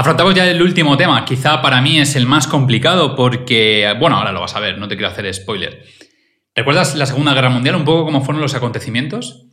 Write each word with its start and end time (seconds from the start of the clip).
Afrontamos 0.00 0.34
ya 0.34 0.48
el 0.48 0.62
último 0.62 0.96
tema, 0.96 1.26
quizá 1.26 1.60
para 1.60 1.82
mí 1.82 2.00
es 2.00 2.16
el 2.16 2.24
más 2.24 2.46
complicado 2.46 3.14
porque, 3.14 3.94
bueno, 4.00 4.16
ahora 4.16 4.32
lo 4.32 4.40
vas 4.40 4.56
a 4.56 4.60
ver, 4.60 4.78
no 4.78 4.88
te 4.88 4.96
quiero 4.96 5.10
hacer 5.10 5.30
spoiler. 5.34 5.84
¿Recuerdas 6.54 6.94
la 6.94 7.04
Segunda 7.04 7.34
Guerra 7.34 7.50
Mundial 7.50 7.76
un 7.76 7.84
poco 7.84 8.06
cómo 8.06 8.24
fueron 8.24 8.40
los 8.40 8.54
acontecimientos? 8.54 9.44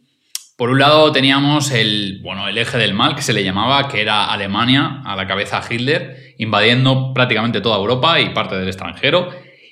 Por 0.56 0.70
un 0.70 0.80
lado 0.80 1.12
teníamos 1.12 1.72
el, 1.72 2.22
bueno, 2.24 2.48
el 2.48 2.58
eje 2.58 2.78
del 2.78 2.94
mal 2.94 3.14
que 3.14 3.24
se 3.24 3.34
le 3.34 3.44
llamaba, 3.44 3.90
que 3.90 4.00
era 4.00 4.32
Alemania, 4.32 5.02
a 5.04 5.18
la 5.18 5.28
cabeza 5.28 5.62
Hitler, 5.70 6.34
invadiendo 6.38 7.12
prácticamente 7.14 7.60
toda 7.60 7.76
Europa 7.76 8.18
y 8.22 8.30
parte 8.30 8.56
del 8.56 8.70
extranjero. 8.70 9.30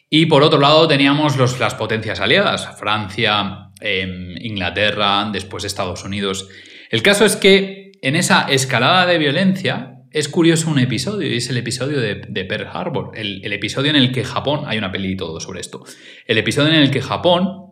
Y 0.09 0.25
por 0.25 0.43
otro 0.43 0.59
lado 0.59 0.89
teníamos 0.89 1.37
los, 1.37 1.57
las 1.57 1.73
potencias 1.75 2.19
aliadas, 2.19 2.77
Francia, 2.77 3.69
em, 3.79 4.35
Inglaterra, 4.41 5.29
después 5.31 5.63
Estados 5.63 6.03
Unidos. 6.03 6.49
El 6.89 7.01
caso 7.01 7.23
es 7.23 7.37
que 7.37 7.93
en 8.01 8.17
esa 8.17 8.47
escalada 8.49 9.05
de 9.05 9.17
violencia 9.19 9.94
es 10.15 10.29
curioso 10.29 10.69
un 10.69 10.79
episodio, 10.79 11.29
y 11.29 11.35
es 11.35 11.49
el 11.49 11.57
episodio 11.57 11.99
de, 11.99 12.45
Pearl 12.45 12.69
Harbor, 12.71 13.11
el, 13.15 13.51
episodio 13.51 13.89
en 13.89 13.97
el 13.97 14.13
que 14.13 14.23
Japón, 14.23 14.61
hay 14.65 14.77
una 14.77 14.89
peli 14.89 15.11
y 15.11 15.17
todo 15.17 15.41
sobre 15.41 15.59
esto, 15.59 15.83
el 16.25 16.37
episodio 16.37 16.69
en 16.69 16.79
el 16.79 16.89
que 16.89 17.01
Japón 17.01 17.65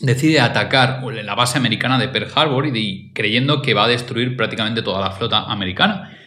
decide 0.00 0.40
atacar 0.40 1.04
la 1.04 1.34
base 1.36 1.56
americana 1.56 1.96
de 1.96 2.08
Pearl 2.08 2.32
Harbor 2.34 2.76
y 2.76 3.12
creyendo 3.12 3.62
que 3.62 3.74
va 3.74 3.84
a 3.84 3.88
destruir 3.88 4.36
prácticamente 4.36 4.82
toda 4.82 5.00
la 5.00 5.12
flota 5.12 5.44
americana. 5.44 6.18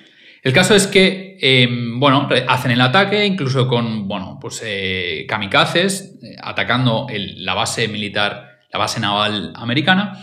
El 0.41 0.53
caso 0.53 0.73
es 0.73 0.87
que, 0.87 1.37
em, 1.41 1.99
bueno, 1.99 2.29
hacen 2.47 2.71
el 2.71 2.79
ataque, 2.79 3.25
incluso 3.25 3.67
con, 3.67 4.07
bueno, 4.07 4.37
pues 4.39 4.63
eh, 4.65 5.25
kamikazes, 5.27 6.17
eh, 6.23 6.37
atacando 6.41 7.07
la 7.09 7.55
base 7.55 7.89
militar, 7.89 8.59
la 8.71 8.79
base 8.79 9.01
naval 9.01 9.51
americana, 9.53 10.13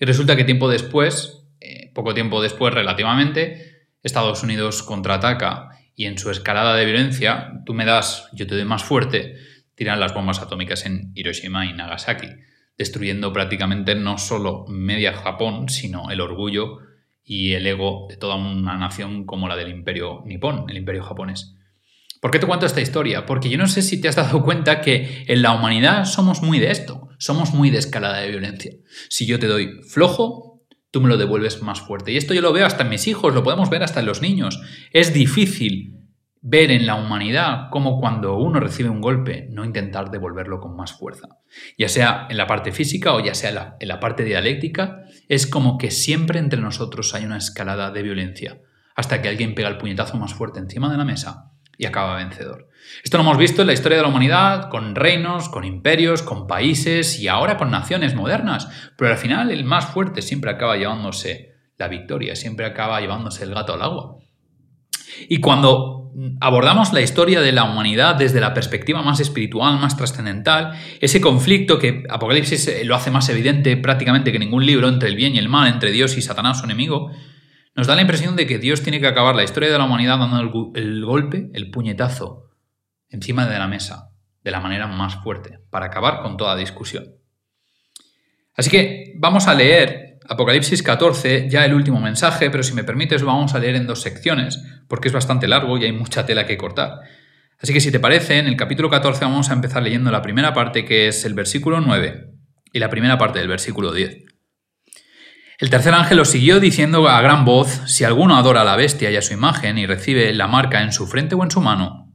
y 0.00 0.04
resulta 0.04 0.34
que 0.34 0.42
tiempo 0.42 0.68
después, 0.68 1.44
eh, 1.60 1.92
poco 1.94 2.14
tiempo 2.14 2.42
después 2.42 2.74
relativamente, 2.74 3.67
Estados 4.02 4.42
Unidos 4.42 4.82
contraataca 4.82 5.70
y 5.94 6.06
en 6.06 6.18
su 6.18 6.30
escalada 6.30 6.74
de 6.76 6.84
violencia, 6.84 7.62
tú 7.66 7.74
me 7.74 7.84
das, 7.84 8.28
yo 8.32 8.46
te 8.46 8.54
doy 8.54 8.64
más 8.64 8.84
fuerte, 8.84 9.36
tiran 9.74 10.00
las 10.00 10.14
bombas 10.14 10.40
atómicas 10.40 10.86
en 10.86 11.12
Hiroshima 11.14 11.66
y 11.66 11.72
Nagasaki 11.72 12.28
destruyendo 12.78 13.32
prácticamente 13.32 13.96
no 13.96 14.16
solo 14.16 14.64
media 14.68 15.12
Japón, 15.12 15.68
sino 15.68 16.10
el 16.10 16.20
orgullo 16.20 16.78
y 17.24 17.52
el 17.52 17.66
ego 17.66 18.06
de 18.08 18.16
toda 18.16 18.36
una 18.36 18.78
nación 18.78 19.26
como 19.26 19.48
la 19.48 19.56
del 19.56 19.68
imperio 19.68 20.22
nipón, 20.24 20.70
el 20.70 20.78
imperio 20.78 21.02
japonés. 21.02 21.56
¿Por 22.20 22.30
qué 22.30 22.38
te 22.38 22.46
cuento 22.46 22.66
esta 22.66 22.80
historia? 22.80 23.26
Porque 23.26 23.50
yo 23.50 23.58
no 23.58 23.66
sé 23.66 23.82
si 23.82 24.00
te 24.00 24.08
has 24.08 24.16
dado 24.16 24.42
cuenta 24.42 24.80
que 24.80 25.24
en 25.26 25.42
la 25.42 25.52
humanidad 25.54 26.04
somos 26.04 26.40
muy 26.40 26.58
de 26.60 26.70
esto, 26.70 27.08
somos 27.18 27.52
muy 27.52 27.70
de 27.70 27.78
escalada 27.78 28.20
de 28.20 28.30
violencia. 28.30 28.72
Si 29.08 29.26
yo 29.26 29.38
te 29.38 29.46
doy 29.46 29.82
flojo, 29.82 30.47
tú 30.90 31.00
me 31.00 31.08
lo 31.08 31.16
devuelves 31.16 31.62
más 31.62 31.80
fuerte. 31.80 32.12
Y 32.12 32.16
esto 32.16 32.34
yo 32.34 32.40
lo 32.40 32.52
veo 32.52 32.66
hasta 32.66 32.84
en 32.84 32.90
mis 32.90 33.06
hijos, 33.06 33.34
lo 33.34 33.42
podemos 33.42 33.70
ver 33.70 33.82
hasta 33.82 34.00
en 34.00 34.06
los 34.06 34.22
niños. 34.22 34.60
Es 34.92 35.12
difícil 35.12 35.94
ver 36.40 36.70
en 36.70 36.86
la 36.86 36.94
humanidad 36.94 37.68
como 37.70 38.00
cuando 38.00 38.36
uno 38.36 38.60
recibe 38.60 38.88
un 38.88 39.00
golpe, 39.00 39.48
no 39.50 39.64
intentar 39.64 40.10
devolverlo 40.10 40.60
con 40.60 40.76
más 40.76 40.92
fuerza. 40.92 41.28
Ya 41.76 41.88
sea 41.88 42.26
en 42.30 42.36
la 42.36 42.46
parte 42.46 42.72
física 42.72 43.14
o 43.14 43.20
ya 43.20 43.34
sea 43.34 43.76
en 43.80 43.88
la, 43.88 44.00
parte 44.00 44.24
dialéctica, 44.24 45.02
es 45.28 45.46
como 45.46 45.78
que 45.78 45.90
siempre 45.90 46.38
entre 46.38 46.60
nosotros 46.60 47.14
hay 47.14 47.24
una 47.24 47.38
escalada 47.38 47.90
de 47.90 48.02
violencia, 48.02 48.60
hasta 48.94 49.20
que 49.20 49.28
alguien 49.28 49.54
pega 49.54 49.68
el 49.68 49.78
puñetazo 49.78 50.16
más 50.16 50.34
fuerte 50.34 50.60
encima 50.60 50.90
de 50.90 50.98
la 50.98 51.04
mesa 51.04 51.52
y 51.78 51.86
acaba 51.86 52.16
vencedor. 52.16 52.68
Esto 53.04 53.16
lo 53.16 53.22
hemos 53.22 53.38
visto 53.38 53.62
en 53.62 53.68
la 53.68 53.72
historia 53.72 53.96
de 53.96 54.02
la 54.02 54.08
humanidad, 54.08 54.68
con 54.68 54.94
reinos, 54.94 55.48
con 55.48 55.64
imperios, 55.64 56.22
con 56.22 56.46
países 56.46 57.18
y 57.20 57.28
ahora 57.28 57.56
con 57.56 57.70
naciones 57.70 58.14
modernas, 58.14 58.68
pero 58.96 59.12
al 59.12 59.18
final 59.18 59.50
el 59.50 59.64
más 59.64 59.86
fuerte 59.86 60.20
siempre 60.20 60.50
acaba 60.50 60.76
llevándose 60.76 61.54
la 61.78 61.88
victoria, 61.88 62.34
siempre 62.34 62.66
acaba 62.66 63.00
llevándose 63.00 63.44
el 63.44 63.54
gato 63.54 63.74
al 63.74 63.82
agua. 63.82 64.16
Y 65.28 65.40
cuando 65.40 66.12
abordamos 66.40 66.92
la 66.92 67.00
historia 67.00 67.40
de 67.40 67.52
la 67.52 67.64
humanidad 67.64 68.16
desde 68.16 68.40
la 68.40 68.54
perspectiva 68.54 69.02
más 69.02 69.20
espiritual, 69.20 69.78
más 69.78 69.96
trascendental, 69.96 70.72
ese 71.00 71.20
conflicto 71.20 71.78
que 71.78 72.04
Apocalipsis 72.08 72.68
eh, 72.68 72.84
lo 72.84 72.96
hace 72.96 73.10
más 73.10 73.28
evidente 73.28 73.76
prácticamente 73.76 74.32
que 74.32 74.38
ningún 74.38 74.66
libro 74.66 74.88
entre 74.88 75.08
el 75.08 75.16
bien 75.16 75.34
y 75.34 75.38
el 75.38 75.48
mal, 75.48 75.68
entre 75.68 75.92
Dios 75.92 76.16
y 76.16 76.22
Satanás, 76.22 76.58
su 76.58 76.64
enemigo, 76.64 77.12
nos 77.78 77.86
da 77.86 77.94
la 77.94 78.00
impresión 78.00 78.34
de 78.34 78.48
que 78.48 78.58
Dios 78.58 78.82
tiene 78.82 78.98
que 78.98 79.06
acabar 79.06 79.36
la 79.36 79.44
historia 79.44 79.70
de 79.70 79.78
la 79.78 79.84
humanidad 79.84 80.18
dando 80.18 80.72
el, 80.74 81.04
golpe, 81.04 81.48
el 81.54 81.70
puñetazo, 81.70 82.50
encima 83.08 83.46
de 83.46 83.56
la 83.56 83.68
mesa, 83.68 84.10
de 84.42 84.50
la 84.50 84.58
manera 84.58 84.88
más 84.88 85.14
fuerte, 85.22 85.60
para 85.70 85.86
acabar 85.86 86.20
con 86.20 86.36
toda 86.36 86.56
discusión. 86.56 87.14
Así 88.56 88.68
que 88.68 89.12
vamos 89.14 89.46
a 89.46 89.54
leer 89.54 90.18
Apocalipsis 90.28 90.82
14, 90.82 91.48
ya 91.48 91.64
el 91.64 91.72
último 91.72 92.00
mensaje, 92.00 92.50
pero 92.50 92.64
si 92.64 92.74
me 92.74 92.82
permites 92.82 93.22
vamos 93.22 93.54
a 93.54 93.60
leer 93.60 93.76
en 93.76 93.86
dos 93.86 94.02
secciones, 94.02 94.60
porque 94.88 95.06
es 95.06 95.14
bastante 95.14 95.46
largo 95.46 95.78
y 95.78 95.84
hay 95.84 95.92
mucha 95.92 96.26
tela 96.26 96.46
que 96.46 96.58
cortar. 96.58 96.94
Así 97.60 97.72
que 97.72 97.80
si 97.80 97.92
te 97.92 98.00
parece, 98.00 98.38
en 98.38 98.48
el 98.48 98.56
capítulo 98.56 98.90
14 98.90 99.24
vamos 99.24 99.50
a 99.50 99.54
empezar 99.54 99.84
leyendo 99.84 100.10
la 100.10 100.20
primera 100.20 100.52
parte, 100.52 100.84
que 100.84 101.06
es 101.06 101.24
el 101.24 101.34
versículo 101.34 101.80
9, 101.80 102.28
y 102.72 102.80
la 102.80 102.90
primera 102.90 103.18
parte 103.18 103.38
del 103.38 103.46
versículo 103.46 103.92
10. 103.92 104.24
El 105.58 105.70
tercer 105.70 105.92
ángel 105.92 106.18
lo 106.18 106.24
siguió 106.24 106.60
diciendo 106.60 107.08
a 107.08 107.20
gran 107.20 107.44
voz, 107.44 107.80
si 107.86 108.04
alguno 108.04 108.36
adora 108.36 108.60
a 108.60 108.64
la 108.64 108.76
bestia 108.76 109.10
y 109.10 109.16
a 109.16 109.22
su 109.22 109.34
imagen 109.34 109.76
y 109.76 109.86
recibe 109.86 110.32
la 110.32 110.46
marca 110.46 110.82
en 110.82 110.92
su 110.92 111.08
frente 111.08 111.34
o 111.34 111.42
en 111.42 111.50
su 111.50 111.60
mano, 111.60 112.14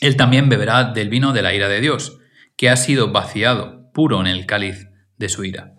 él 0.00 0.16
también 0.16 0.48
beberá 0.48 0.92
del 0.92 1.08
vino 1.08 1.32
de 1.32 1.42
la 1.42 1.54
ira 1.54 1.68
de 1.68 1.80
Dios, 1.80 2.18
que 2.56 2.68
ha 2.68 2.76
sido 2.76 3.12
vaciado, 3.12 3.92
puro 3.92 4.20
en 4.20 4.26
el 4.26 4.44
cáliz 4.44 4.88
de 5.16 5.28
su 5.28 5.44
ira. 5.44 5.74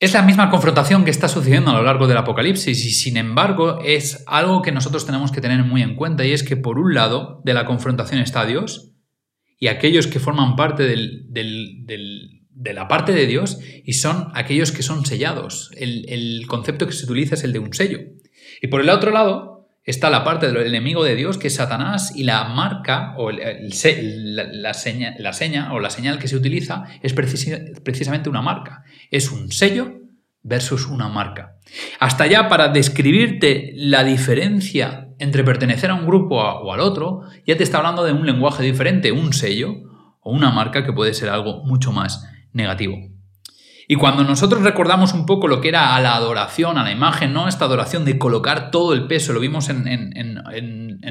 Es 0.00 0.14
la 0.14 0.22
misma 0.22 0.48
confrontación 0.48 1.04
que 1.04 1.10
está 1.10 1.28
sucediendo 1.28 1.70
a 1.70 1.74
lo 1.74 1.82
largo 1.82 2.06
del 2.06 2.16
Apocalipsis 2.16 2.82
y 2.84 2.90
sin 2.90 3.18
embargo 3.18 3.80
es 3.84 4.24
algo 4.26 4.62
que 4.62 4.72
nosotros 4.72 5.04
tenemos 5.04 5.30
que 5.30 5.42
tener 5.42 5.62
muy 5.62 5.82
en 5.82 5.94
cuenta 5.94 6.24
y 6.24 6.32
es 6.32 6.42
que 6.42 6.56
por 6.56 6.78
un 6.78 6.94
lado 6.94 7.42
de 7.44 7.52
la 7.52 7.66
confrontación 7.66 8.20
está 8.20 8.46
Dios 8.46 8.92
y 9.58 9.68
aquellos 9.68 10.06
que 10.06 10.20
forman 10.20 10.56
parte 10.56 10.84
de 12.54 12.72
la 12.72 12.88
parte 12.88 13.12
de 13.12 13.26
Dios 13.26 13.58
y 13.84 13.94
son 13.94 14.28
aquellos 14.34 14.72
que 14.72 14.82
son 14.82 15.04
sellados. 15.04 15.70
El, 15.76 16.06
el 16.08 16.46
concepto 16.46 16.86
que 16.86 16.92
se 16.92 17.04
utiliza 17.04 17.34
es 17.34 17.44
el 17.44 17.52
de 17.52 17.58
un 17.58 17.72
sello. 17.72 18.00
Y 18.62 18.68
por 18.68 18.80
el 18.80 18.90
otro 18.90 19.10
lado 19.10 19.68
está 19.84 20.08
la 20.08 20.24
parte 20.24 20.46
del 20.46 20.66
enemigo 20.66 21.04
de 21.04 21.14
Dios, 21.14 21.36
que 21.36 21.48
es 21.48 21.56
Satanás, 21.56 22.16
y 22.16 22.24
la 22.24 22.44
marca, 22.44 23.14
o 23.18 23.30
la, 23.30 23.44
seña, 24.74 25.14
la, 25.18 25.32
seña, 25.32 25.72
o 25.74 25.80
la 25.80 25.90
señal 25.90 26.18
que 26.18 26.28
se 26.28 26.36
utiliza 26.36 26.84
es 27.02 27.12
precisamente 27.12 28.30
una 28.30 28.40
marca. 28.42 28.84
Es 29.10 29.30
un 29.30 29.52
sello 29.52 30.00
versus 30.42 30.86
una 30.86 31.08
marca. 31.08 31.58
Hasta 32.00 32.26
ya 32.26 32.48
para 32.48 32.68
describirte 32.68 33.72
la 33.74 34.04
diferencia 34.04 35.08
entre 35.18 35.44
pertenecer 35.44 35.90
a 35.90 35.94
un 35.94 36.06
grupo 36.06 36.36
o 36.36 36.72
al 36.72 36.80
otro, 36.80 37.22
ya 37.46 37.56
te 37.56 37.62
está 37.62 37.78
hablando 37.78 38.04
de 38.04 38.12
un 38.12 38.26
lenguaje 38.26 38.62
diferente, 38.62 39.12
un 39.12 39.32
sello 39.32 39.74
o 40.20 40.32
una 40.32 40.50
marca 40.50 40.84
que 40.84 40.92
puede 40.92 41.14
ser 41.14 41.28
algo 41.28 41.62
mucho 41.64 41.92
más 41.92 42.26
negativo. 42.54 42.96
Y 43.86 43.96
cuando 43.96 44.24
nosotros 44.24 44.62
recordamos 44.62 45.12
un 45.12 45.26
poco 45.26 45.46
lo 45.46 45.60
que 45.60 45.68
era 45.68 45.94
a 45.94 46.00
la 46.00 46.14
adoración, 46.14 46.78
a 46.78 46.84
la 46.84 46.90
imagen, 46.90 47.34
¿no? 47.34 47.48
Esta 47.48 47.66
adoración 47.66 48.06
de 48.06 48.18
colocar 48.18 48.70
todo 48.70 48.94
el 48.94 49.06
peso, 49.06 49.34
lo 49.34 49.40
vimos 49.40 49.68
en, 49.68 50.38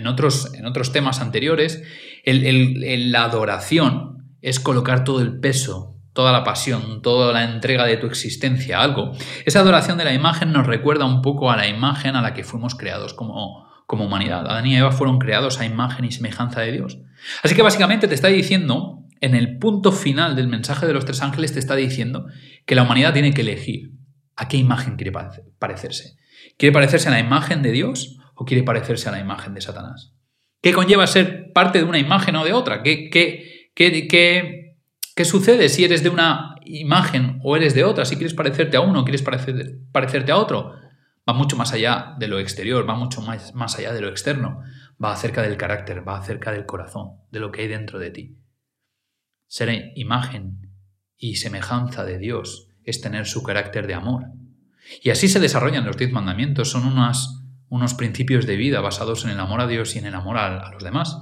otros, 0.08 0.52
en 0.56 0.66
otros, 0.66 0.92
temas 0.92 1.22
anteriores, 1.22 1.84
la 2.26 3.24
adoración 3.24 4.36
es 4.42 4.60
colocar 4.60 5.04
todo 5.04 5.22
el 5.22 5.40
peso, 5.40 5.98
toda 6.14 6.32
la 6.32 6.44
pasión, 6.44 7.04
toda 7.04 7.32
la 7.32 7.44
entrega 7.44 7.86
de 7.86 7.98
tu 7.98 8.08
existencia 8.08 8.80
a 8.80 8.84
algo. 8.84 9.12
Esa 9.46 9.60
adoración 9.60 10.00
de 10.00 10.06
la 10.06 10.14
imagen 10.14 10.52
nos 10.52 10.66
recuerda 10.66 11.06
un 11.06 11.22
poco 11.22 11.52
a 11.52 11.58
la 11.58 11.68
imagen 11.68 12.16
a 12.16 12.24
la 12.24 12.34
que 12.34 12.44
fuimos 12.44 12.74
creados 12.74 13.14
como, 13.14 13.68
como 13.86 14.06
humanidad. 14.06 14.48
Adán 14.48 14.66
y 14.66 14.76
Eva 14.76 14.92
fueron 14.92 15.20
creados 15.20 15.60
a 15.60 15.66
imagen 15.66 16.06
y 16.06 16.12
semejanza 16.12 16.62
de 16.62 16.72
Dios. 16.72 16.98
Así 17.44 17.54
que 17.54 17.62
básicamente 17.62 18.08
te 18.08 18.16
está 18.16 18.30
diciendo 18.30 19.03
en 19.24 19.36
el 19.36 19.58
punto 19.58 19.94
final 19.94 20.36
del 20.36 20.50
mensaje 20.50 20.86
de 20.86 20.92
los 20.92 21.06
tres 21.06 21.22
ángeles 21.22 21.54
te 21.54 21.60
está 21.60 21.78
diciendo 21.78 22.26
que 22.66 22.76
la 22.76 22.84
humanidad 22.84 23.14
tiene 23.14 23.34
que 23.34 23.40
elegir 23.40 23.94
a 24.36 24.50
qué 24.50 24.58
imagen 24.58 24.98
quiere 24.98 25.14
parecerse. 25.58 26.18
¿Quiere 26.58 26.74
parecerse 26.74 27.08
a 27.08 27.12
la 27.12 27.22
imagen 27.22 27.62
de 27.62 27.72
Dios 27.72 28.20
o 28.36 28.44
quiere 28.44 28.64
parecerse 28.64 29.08
a 29.08 29.14
la 29.14 29.22
imagen 29.22 29.54
de 29.54 29.62
Satanás? 29.62 30.14
¿Qué 30.62 30.74
conlleva 30.74 31.08
ser 31.08 31.54
parte 31.54 31.80
de 31.80 31.86
una 31.86 32.00
imagen 32.00 32.36
o 32.36 32.44
de 32.44 32.52
otra? 32.52 32.84
¿Qué, 32.84 33.10
qué, 33.10 33.72
qué, 33.74 34.76
qué 35.16 35.26
sucede 35.26 35.70
si 35.70 35.86
eres 35.86 36.04
de 36.04 36.10
una 36.10 36.56
imagen 36.66 37.40
o 37.44 37.56
eres 37.56 37.74
de 37.74 37.86
otra? 37.86 38.04
Si 38.04 38.18
quieres 38.18 38.34
parecerte 38.34 38.76
a 38.76 38.82
uno 38.82 39.02
o 39.02 39.04
quieres 39.06 39.24
parecerte 39.24 40.34
a 40.34 40.38
otro. 40.38 40.74
Va 41.28 41.34
mucho 41.34 41.56
más 41.56 41.72
allá 41.72 42.16
de 42.20 42.28
lo 42.28 42.40
exterior, 42.40 42.88
va 42.90 42.96
mucho 42.96 43.22
más, 43.22 43.56
más 43.56 43.80
allá 43.80 43.94
de 43.94 44.02
lo 44.02 44.10
externo. 44.10 44.60
Va 45.02 45.14
acerca 45.14 45.42
del 45.42 45.56
carácter, 45.56 46.06
va 46.06 46.18
acerca 46.18 46.52
del 46.52 46.66
corazón, 46.66 47.22
de 47.32 47.40
lo 47.40 47.54
que 47.54 47.62
hay 47.62 47.68
dentro 47.70 48.00
de 48.00 48.12
ti. 48.12 48.43
Ser 49.54 49.92
imagen 49.94 50.72
y 51.16 51.36
semejanza 51.36 52.04
de 52.04 52.18
Dios 52.18 52.70
es 52.86 53.02
tener 53.02 53.28
su 53.28 53.44
carácter 53.44 53.86
de 53.86 53.94
amor. 53.94 54.24
Y 55.04 55.12
así 55.12 55.28
se 55.28 55.40
desarrollan 55.40 55.86
los 55.86 55.96
diez 55.96 56.12
mandamientos, 56.12 56.72
son 56.72 56.88
unos 56.88 57.94
principios 57.94 58.48
de 58.48 58.56
vida 58.56 58.82
basados 58.82 59.26
en 59.26 59.30
el 59.30 59.40
amor 59.40 59.62
a 59.62 59.68
Dios 59.68 59.96
y 59.96 60.00
en 60.00 60.08
el 60.08 60.16
amor 60.16 60.40
a, 60.40 60.58
a 60.58 60.72
los 60.72 60.84
demás. 60.84 61.20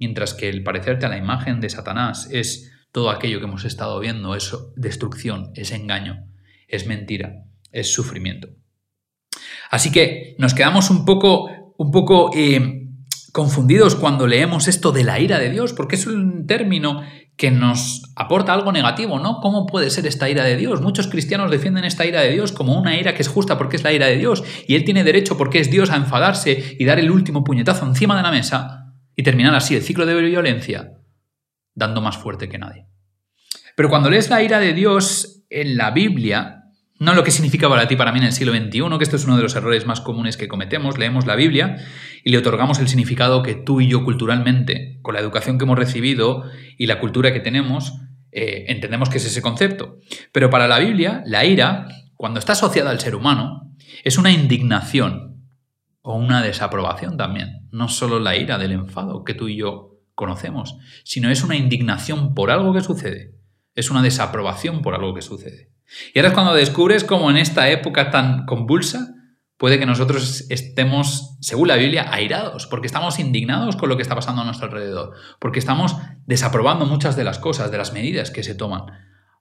Mientras 0.00 0.34
que 0.34 0.48
el 0.48 0.64
parecerte 0.64 1.06
a 1.06 1.10
la 1.10 1.16
imagen 1.16 1.60
de 1.60 1.70
Satanás 1.70 2.28
es 2.32 2.72
todo 2.90 3.08
aquello 3.08 3.38
que 3.38 3.46
hemos 3.46 3.64
estado 3.64 4.00
viendo, 4.00 4.34
es 4.34 4.52
destrucción, 4.74 5.52
es 5.54 5.70
engaño, 5.70 6.26
es 6.66 6.88
mentira, 6.88 7.44
es 7.70 7.94
sufrimiento. 7.94 8.48
Así 9.70 9.92
que 9.92 10.34
nos 10.38 10.54
quedamos 10.54 10.90
un 10.90 11.04
poco 11.04 11.48
un 11.78 11.92
poco 11.92 12.32
eh, 12.34 12.80
confundidos 13.32 13.94
cuando 13.94 14.26
leemos 14.26 14.68
esto 14.68 14.92
de 14.92 15.04
la 15.04 15.20
ira 15.20 15.38
de 15.38 15.50
Dios, 15.50 15.72
porque 15.72 15.96
es 15.96 16.06
un 16.06 16.46
término 16.46 17.02
que 17.40 17.50
nos 17.50 18.02
aporta 18.16 18.52
algo 18.52 18.70
negativo, 18.70 19.18
¿no? 19.18 19.40
¿Cómo 19.40 19.64
puede 19.64 19.88
ser 19.88 20.06
esta 20.06 20.28
ira 20.28 20.44
de 20.44 20.58
Dios? 20.58 20.82
Muchos 20.82 21.06
cristianos 21.06 21.50
defienden 21.50 21.86
esta 21.86 22.04
ira 22.04 22.20
de 22.20 22.32
Dios 22.32 22.52
como 22.52 22.78
una 22.78 23.00
ira 23.00 23.14
que 23.14 23.22
es 23.22 23.28
justa 23.28 23.56
porque 23.56 23.76
es 23.76 23.82
la 23.82 23.94
ira 23.94 24.08
de 24.08 24.18
Dios 24.18 24.44
y 24.68 24.74
él 24.74 24.84
tiene 24.84 25.04
derecho 25.04 25.38
porque 25.38 25.58
es 25.58 25.70
Dios 25.70 25.88
a 25.88 25.96
enfadarse 25.96 26.76
y 26.78 26.84
dar 26.84 26.98
el 26.98 27.10
último 27.10 27.42
puñetazo 27.42 27.86
encima 27.86 28.14
de 28.14 28.22
la 28.22 28.30
mesa 28.30 28.92
y 29.16 29.22
terminar 29.22 29.54
así 29.54 29.74
el 29.74 29.80
ciclo 29.80 30.04
de 30.04 30.20
violencia 30.20 30.98
dando 31.74 32.02
más 32.02 32.18
fuerte 32.18 32.50
que 32.50 32.58
nadie. 32.58 32.84
Pero 33.74 33.88
cuando 33.88 34.10
lees 34.10 34.28
la 34.28 34.42
ira 34.42 34.60
de 34.60 34.74
Dios 34.74 35.46
en 35.48 35.78
la 35.78 35.92
Biblia, 35.92 36.59
no 37.00 37.14
lo 37.14 37.24
que 37.24 37.30
significa 37.30 37.66
para 37.66 37.88
ti, 37.88 37.96
para 37.96 38.12
mí 38.12 38.18
en 38.18 38.26
el 38.26 38.32
siglo 38.32 38.52
XXI, 38.52 38.98
que 38.98 39.04
esto 39.04 39.16
es 39.16 39.24
uno 39.24 39.38
de 39.38 39.42
los 39.42 39.56
errores 39.56 39.86
más 39.86 40.02
comunes 40.02 40.36
que 40.36 40.48
cometemos, 40.48 40.98
leemos 40.98 41.26
la 41.26 41.34
Biblia 41.34 41.76
y 42.22 42.30
le 42.30 42.36
otorgamos 42.36 42.78
el 42.78 42.88
significado 42.88 43.42
que 43.42 43.54
tú 43.54 43.80
y 43.80 43.88
yo 43.88 44.04
culturalmente, 44.04 44.98
con 45.00 45.14
la 45.14 45.20
educación 45.20 45.56
que 45.56 45.64
hemos 45.64 45.78
recibido 45.78 46.44
y 46.76 46.86
la 46.86 47.00
cultura 47.00 47.32
que 47.32 47.40
tenemos, 47.40 47.94
eh, 48.32 48.66
entendemos 48.68 49.08
que 49.08 49.16
es 49.16 49.24
ese 49.24 49.40
concepto. 49.40 49.96
Pero 50.30 50.50
para 50.50 50.68
la 50.68 50.78
Biblia, 50.78 51.22
la 51.24 51.46
ira, 51.46 51.88
cuando 52.16 52.38
está 52.38 52.52
asociada 52.52 52.90
al 52.90 53.00
ser 53.00 53.14
humano, 53.14 53.72
es 54.04 54.18
una 54.18 54.30
indignación 54.30 55.46
o 56.02 56.16
una 56.16 56.42
desaprobación 56.42 57.16
también. 57.16 57.66
No 57.70 57.88
solo 57.88 58.20
la 58.20 58.36
ira 58.36 58.58
del 58.58 58.72
enfado 58.72 59.24
que 59.24 59.32
tú 59.32 59.48
y 59.48 59.56
yo 59.56 60.02
conocemos, 60.14 60.76
sino 61.04 61.30
es 61.30 61.42
una 61.44 61.56
indignación 61.56 62.34
por 62.34 62.50
algo 62.50 62.74
que 62.74 62.82
sucede. 62.82 63.36
Es 63.74 63.90
una 63.90 64.02
desaprobación 64.02 64.82
por 64.82 64.94
algo 64.94 65.14
que 65.14 65.22
sucede. 65.22 65.70
Y 66.14 66.18
ahora 66.18 66.28
es 66.28 66.34
cuando 66.34 66.54
descubres 66.54 67.04
cómo 67.04 67.30
en 67.30 67.36
esta 67.36 67.68
época 67.68 68.10
tan 68.10 68.46
convulsa 68.46 69.14
puede 69.56 69.78
que 69.78 69.86
nosotros 69.86 70.46
estemos, 70.48 71.36
según 71.40 71.68
la 71.68 71.76
Biblia, 71.76 72.12
airados, 72.12 72.66
porque 72.66 72.86
estamos 72.86 73.18
indignados 73.18 73.76
con 73.76 73.88
lo 73.88 73.96
que 73.96 74.02
está 74.02 74.14
pasando 74.14 74.40
a 74.40 74.44
nuestro 74.44 74.66
alrededor, 74.66 75.12
porque 75.38 75.58
estamos 75.58 75.96
desaprobando 76.24 76.86
muchas 76.86 77.14
de 77.14 77.24
las 77.24 77.38
cosas, 77.38 77.70
de 77.70 77.76
las 77.76 77.92
medidas 77.92 78.30
que 78.30 78.42
se 78.42 78.54
toman 78.54 78.84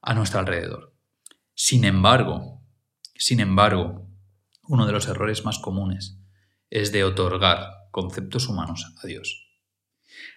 a 0.02 0.14
nuestro 0.14 0.40
alrededor. 0.40 0.94
Sin 1.56 1.86
embargo, 1.86 2.62
sin 3.16 3.40
embargo, 3.40 4.08
uno 4.68 4.86
de 4.86 4.92
los 4.92 5.08
errores 5.08 5.46
más 5.46 5.60
comunes 5.60 6.20
es 6.70 6.92
de 6.92 7.04
otorgar 7.04 7.88
conceptos 7.92 8.48
humanos 8.48 8.94
a 9.02 9.08
Dios. 9.08 9.48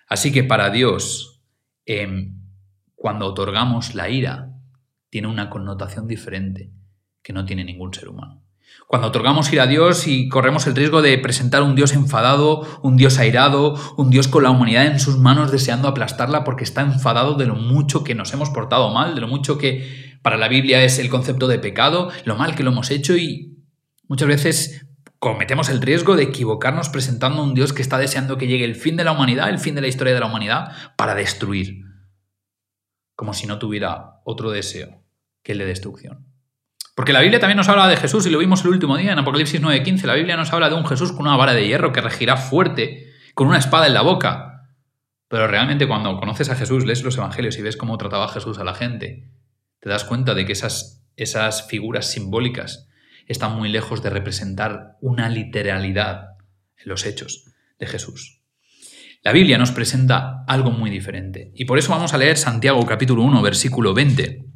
Así 0.09 0.33
que 0.33 0.45
para 0.45 0.71
Dios, 0.71 1.43
em, 1.87 2.41
cuando 2.95 3.27
otorgamos 3.27 3.95
la 3.95 4.09
ira, 4.09 4.52
tiene 5.13 5.29
una 5.29 5.51
connotación 5.51 6.09
diferente 6.09 6.73
que 7.23 7.35
no 7.35 7.45
tiene 7.45 7.65
ningún 7.65 7.93
ser 7.93 8.09
humano. 8.09 8.43
Cuando 8.87 9.09
otorgamos 9.09 9.53
ir 9.53 9.61
a 9.61 9.67
Dios 9.67 10.07
y 10.07 10.31
corremos 10.31 10.67
el 10.67 10.75
riesgo 10.75 11.03
de 11.03 11.19
presentar 11.19 11.63
un 11.63 11.75
Dios 11.75 11.93
enfadado, 11.93 12.67
un 12.83 12.97
Dios 12.97 13.19
airado, 13.19 13.75
un 13.99 14.09
Dios 14.09 14.27
con 14.27 14.43
la 14.43 14.49
humanidad 14.49 14.87
en 14.87 14.99
sus 14.99 15.19
manos 15.19 15.53
deseando 15.53 15.87
aplastarla 15.87 16.45
porque 16.45 16.65
está 16.65 16.81
enfadado 16.81 17.35
de 17.35 17.45
lo 17.45 17.57
mucho 17.57 18.05
que 18.05 18.15
nos 18.15 18.33
hemos 18.33 18.49
portado 18.49 18.89
mal, 18.89 19.15
de 19.15 19.21
lo 19.21 19.29
mucho 19.29 19.59
que 19.59 20.17
para 20.23 20.39
la 20.39 20.49
Biblia 20.49 20.83
es 20.83 20.99
el 20.99 21.11
concepto 21.11 21.47
de 21.47 21.59
pecado, 21.59 22.11
lo 22.25 22.37
mal 22.37 22.55
que 22.55 22.63
lo 22.63 22.71
hemos 22.71 22.91
hecho 22.91 23.15
y 23.15 23.59
muchas 24.09 24.29
veces 24.29 24.87
cometemos 25.19 25.69
el 25.69 25.83
riesgo 25.83 26.17
de 26.17 26.23
equivocarnos 26.23 26.89
presentando 26.89 27.43
un 27.43 27.53
Dios 27.53 27.75
que 27.75 27.83
está 27.83 27.99
deseando 27.99 28.39
que 28.39 28.47
llegue 28.47 28.65
el 28.65 28.77
fin 28.77 28.97
de 28.97 29.05
la 29.05 29.13
humanidad, 29.13 29.51
el 29.51 29.59
fin 29.59 29.75
de 29.75 29.83
la 29.83 29.89
historia 29.89 30.15
de 30.15 30.21
la 30.21 30.27
humanidad, 30.27 30.73
para 30.97 31.15
destruir, 31.15 31.83
como 33.15 33.35
si 33.35 33.47
no 33.47 33.59
tuviera 33.59 34.23
otro 34.25 34.51
deseo 34.51 35.02
que 35.43 35.53
el 35.53 35.59
de 35.59 35.67
destrucción. 35.67 36.27
Porque 36.95 37.13
la 37.13 37.21
Biblia 37.21 37.41
también 37.41 37.57
nos 37.57 37.69
habla 37.69 37.89
de 37.89 37.97
Jesús, 37.97 38.27
y 38.27 38.31
lo 38.31 38.39
vimos 38.39 38.63
el 38.65 38.71
último 38.71 38.97
día 38.97 39.13
en 39.13 39.19
Apocalipsis 39.19 39.61
9:15, 39.61 40.07
la 40.07 40.15
Biblia 40.15 40.37
nos 40.37 40.53
habla 40.53 40.69
de 40.69 40.75
un 40.75 40.87
Jesús 40.87 41.13
con 41.13 41.23
una 41.23 41.37
vara 41.37 41.55
de 41.55 41.67
hierro 41.67 41.93
que 41.93 42.03
regirá 42.03 42.37
fuerte, 42.37 43.13
con 43.35 43.49
una 43.49 43.59
espada 43.59 43.87
en 43.87 43.95
la 43.95 44.03
boca. 44.03 44.69
Pero 45.29 45.47
realmente 45.47 45.89
cuando 45.89 46.19
conoces 46.19 46.51
a 46.51 46.57
Jesús, 46.57 46.85
lees 46.85 47.03
los 47.03 47.17
evangelios 47.17 47.57
y 47.57 47.63
ves 47.63 47.79
cómo 47.79 47.97
trataba 47.97 48.29
Jesús 48.29 48.59
a 48.59 48.65
la 48.65 48.75
gente, 48.75 49.31
te 49.81 49.89
das 49.89 50.05
cuenta 50.05 50.35
de 50.35 50.45
que 50.45 50.53
esas, 50.53 51.03
esas 51.17 51.67
figuras 51.67 52.11
simbólicas 52.11 52.89
están 53.27 53.57
muy 53.57 53.71
lejos 53.71 54.03
de 54.03 54.11
representar 54.11 54.97
una 55.01 55.31
literalidad 55.31 56.37
en 56.77 56.89
los 56.89 57.07
hechos 57.07 57.47
de 57.79 57.87
Jesús. 57.87 58.43
La 59.23 59.33
Biblia 59.33 59.57
nos 59.57 59.71
presenta 59.71 60.45
algo 60.47 60.71
muy 60.71 60.91
diferente. 60.91 61.53
Y 61.55 61.65
por 61.65 61.79
eso 61.79 61.93
vamos 61.93 62.13
a 62.13 62.19
leer 62.19 62.37
Santiago 62.37 62.85
capítulo 62.85 63.23
1, 63.23 63.41
versículo 63.41 63.95
20. 63.95 64.52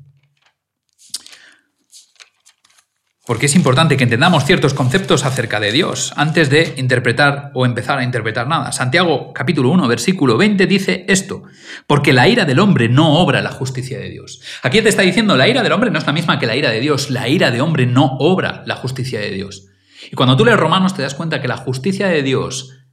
Porque 3.26 3.46
es 3.46 3.56
importante 3.56 3.96
que 3.96 4.04
entendamos 4.04 4.44
ciertos 4.44 4.72
conceptos 4.72 5.24
acerca 5.24 5.58
de 5.58 5.72
Dios 5.72 6.12
antes 6.14 6.48
de 6.48 6.74
interpretar 6.76 7.50
o 7.54 7.66
empezar 7.66 7.98
a 7.98 8.04
interpretar 8.04 8.46
nada. 8.46 8.70
Santiago 8.70 9.32
capítulo 9.32 9.70
1 9.70 9.88
versículo 9.88 10.36
20 10.36 10.64
dice 10.66 11.04
esto, 11.08 11.42
porque 11.88 12.12
la 12.12 12.28
ira 12.28 12.44
del 12.44 12.60
hombre 12.60 12.88
no 12.88 13.18
obra 13.18 13.42
la 13.42 13.50
justicia 13.50 13.98
de 13.98 14.10
Dios. 14.10 14.40
Aquí 14.62 14.80
te 14.80 14.88
está 14.88 15.02
diciendo, 15.02 15.36
la 15.36 15.48
ira 15.48 15.64
del 15.64 15.72
hombre 15.72 15.90
no 15.90 15.98
es 15.98 16.06
la 16.06 16.12
misma 16.12 16.38
que 16.38 16.46
la 16.46 16.54
ira 16.54 16.70
de 16.70 16.78
Dios, 16.78 17.10
la 17.10 17.28
ira 17.28 17.50
de 17.50 17.60
hombre 17.60 17.84
no 17.84 18.16
obra 18.20 18.62
la 18.64 18.76
justicia 18.76 19.18
de 19.18 19.32
Dios. 19.32 19.66
Y 20.08 20.14
cuando 20.14 20.36
tú 20.36 20.44
lees 20.44 20.56
Romanos 20.56 20.94
te 20.94 21.02
das 21.02 21.14
cuenta 21.14 21.42
que 21.42 21.48
la 21.48 21.56
justicia 21.56 22.06
de 22.06 22.22
Dios 22.22 22.86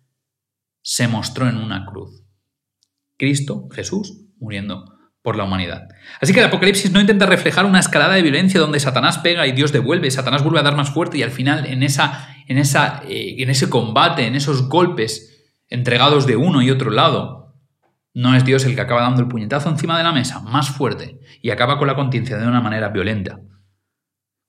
se 0.82 1.08
mostró 1.08 1.48
en 1.48 1.58
una 1.58 1.86
cruz. 1.86 2.24
Cristo, 3.20 3.68
Jesús, 3.72 4.26
muriendo 4.40 4.93
por 5.24 5.38
la 5.38 5.46
humanidad. 5.46 5.88
Así 6.22 6.34
que 6.34 6.42
el 6.42 6.46
Apocalipsis 6.46 6.92
no 6.92 7.00
intenta 7.00 7.26
reflejar 7.26 7.66
una 7.66 7.80
escalada 7.80 8.14
de 8.14 8.22
violencia 8.22 8.60
donde 8.60 8.80
Satanás 8.80 9.18
pega 9.20 9.48
y 9.48 9.54
Dios 9.54 9.72
devuelve, 9.72 10.12
Satanás 10.12 10.44
vuelve 10.44 10.60
a 10.60 10.64
dar 10.64 10.76
más 10.76 10.92
fuerte 10.92 11.18
y 11.18 11.24
al 11.24 11.32
final 11.32 11.66
en, 11.66 11.82
esa, 11.82 12.36
en, 12.48 12.58
esa, 12.58 13.02
eh, 13.08 13.38
en 13.40 13.50
ese 13.50 13.70
combate, 13.70 14.28
en 14.28 14.36
esos 14.36 14.68
golpes 14.68 15.50
entregados 15.70 16.28
de 16.28 16.36
uno 16.36 16.62
y 16.62 16.70
otro 16.70 16.92
lado, 16.92 17.56
no 18.14 18.36
es 18.36 18.46
Dios 18.46 18.66
el 18.66 18.76
que 18.76 18.82
acaba 18.82 19.02
dando 19.02 19.22
el 19.22 19.30
puñetazo 19.30 19.70
encima 19.70 19.98
de 19.98 20.04
la 20.04 20.12
mesa, 20.12 20.42
más 20.42 20.70
fuerte, 20.70 21.20
y 21.42 21.50
acaba 21.50 21.80
con 21.80 21.88
la 21.88 21.96
conciencia 21.96 22.38
de 22.38 22.46
una 22.46 22.62
manera 22.62 22.90
violenta. 22.90 23.40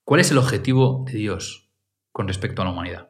¿Cuál 0.03 0.19
es 0.19 0.29
el 0.29 0.37
objetivo 0.37 1.03
de 1.07 1.17
Dios 1.17 1.71
con 2.11 2.27
respecto 2.27 2.61
a 2.61 2.65
la 2.65 2.71
humanidad? 2.71 3.09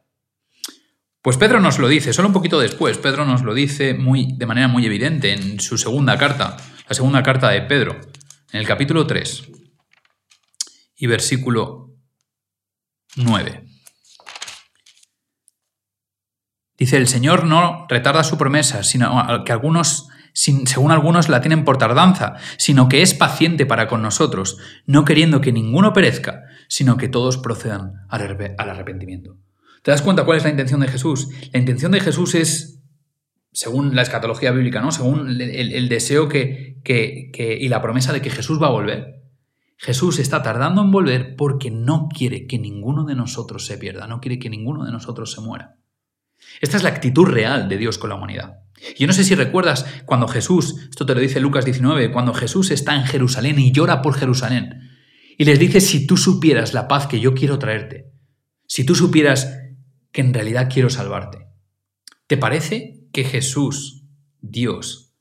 Pues 1.22 1.38
Pedro 1.38 1.60
nos 1.60 1.80
lo 1.80 1.88
dice, 1.88 2.14
solo 2.14 2.28
un 2.28 2.34
poquito 2.34 2.60
después, 2.60 3.00
Pedro 3.00 3.26
nos 3.26 3.42
lo 3.42 3.56
dice 3.56 3.96
muy, 3.96 4.38
de 4.38 4.46
manera 4.46 4.68
muy 4.68 4.86
evidente 4.86 5.34
en 5.34 5.60
su 5.60 5.78
segunda 5.80 6.18
carta, 6.20 6.56
la 6.88 6.94
segunda 6.94 7.24
carta 7.24 7.50
de 7.50 7.62
Pedro, 7.64 8.00
en 8.52 8.60
el 8.60 8.68
capítulo 8.68 9.08
3 9.08 9.50
y 10.98 11.08
versículo 11.08 11.96
9. 13.16 13.66
Dice, 16.78 16.98
el 16.98 17.08
Señor 17.08 17.46
no 17.46 17.86
retarda 17.90 18.24
su 18.24 18.38
promesa, 18.38 18.84
sino 18.84 19.44
que 19.46 19.52
algunos, 19.52 20.10
según 20.34 20.92
algunos 20.92 21.30
la 21.30 21.42
tienen 21.42 21.64
por 21.64 21.78
tardanza, 21.78 22.36
sino 22.58 22.90
que 22.90 23.02
es 23.02 23.14
paciente 23.14 23.66
para 23.66 23.88
con 23.88 24.02
nosotros, 24.02 24.58
no 24.86 25.06
queriendo 25.06 25.42
que 25.42 25.54
ninguno 25.54 25.94
perezca, 25.94 26.44
sino 26.68 26.98
que 26.98 27.08
todos 27.08 27.38
procedan 27.38 28.06
al 28.10 28.70
arrepentimiento. 28.70 29.38
¿Te 29.82 29.92
das 29.92 30.02
cuenta 30.02 30.26
cuál 30.26 30.38
es 30.38 30.44
la 30.44 30.50
intención 30.50 30.82
de 30.82 30.88
Jesús? 30.88 31.30
La 31.54 31.60
intención 31.60 31.92
de 31.94 32.02
Jesús 32.02 32.36
es, 32.36 32.75
según 33.56 33.96
la 33.96 34.02
escatología 34.02 34.52
bíblica, 34.52 34.82
¿no? 34.82 34.92
Según 34.92 35.30
el, 35.30 35.88
deseo 35.88 36.28
que, 36.28 36.82
que, 36.84 37.58
y 37.58 37.70
la 37.70 37.82
promesa 37.82 38.12
de 38.12 38.22
que 38.22 38.30
Jesús 38.30 38.62
va 38.62 38.68
a 38.68 38.72
volver. 38.72 39.24
Jesús 39.78 40.20
está 40.20 40.44
tardando 40.44 40.82
en 40.82 40.92
volver 40.92 41.38
porque 41.38 41.72
no 41.72 42.10
quiere 42.14 42.48
que 42.48 42.60
ninguno 42.60 43.06
de 43.06 43.16
nosotros 43.16 43.66
se 43.66 43.78
pierda, 43.78 44.08
no 44.08 44.20
quiere 44.20 44.40
que 44.40 44.50
ninguno 44.50 44.84
de 44.84 44.92
nosotros 44.92 45.32
se 45.32 45.40
muera. 45.40 45.78
Esta 46.60 46.76
es 46.76 46.84
la 46.84 46.90
actitud 46.90 47.26
real 47.28 47.70
de 47.70 47.78
Dios 47.78 47.98
con 47.98 48.10
la 48.10 48.18
humanidad. 48.18 48.58
Yo 48.98 49.08
no 49.08 49.14
sé 49.14 49.24
si 49.24 49.36
recuerdas 49.36 49.86
cuando 50.06 50.28
Jesús, 50.28 50.76
esto 50.90 51.06
te 51.06 51.16
lo 51.16 51.22
dice 51.22 51.40
Lucas 51.40 51.64
19, 51.64 52.12
cuando 52.12 52.34
Jesús 52.34 52.72
está 52.72 52.94
en 52.94 53.06
Jerusalén 53.06 53.58
y 53.58 53.72
llora 53.72 54.02
por 54.02 54.16
Jerusalén 54.16 54.92
y 55.38 55.46
les 55.46 55.60
dice, 55.60 55.80
si 55.80 56.06
tú 56.06 56.18
supieras 56.18 56.74
la 56.74 56.90
paz 56.90 57.08
que 57.08 57.22
yo 57.22 57.34
quiero 57.34 57.58
traerte, 57.58 58.12
si 58.68 58.86
tú 58.86 58.96
supieras 58.96 59.62
que 60.12 60.20
en 60.20 60.34
realidad 60.34 60.70
quiero 60.70 60.90
salvarte. 60.90 61.46
¿Te 62.28 62.36
parece 62.36 63.05
que 63.16 63.24
Jesús, 63.24 64.04
Dios, 64.42 65.16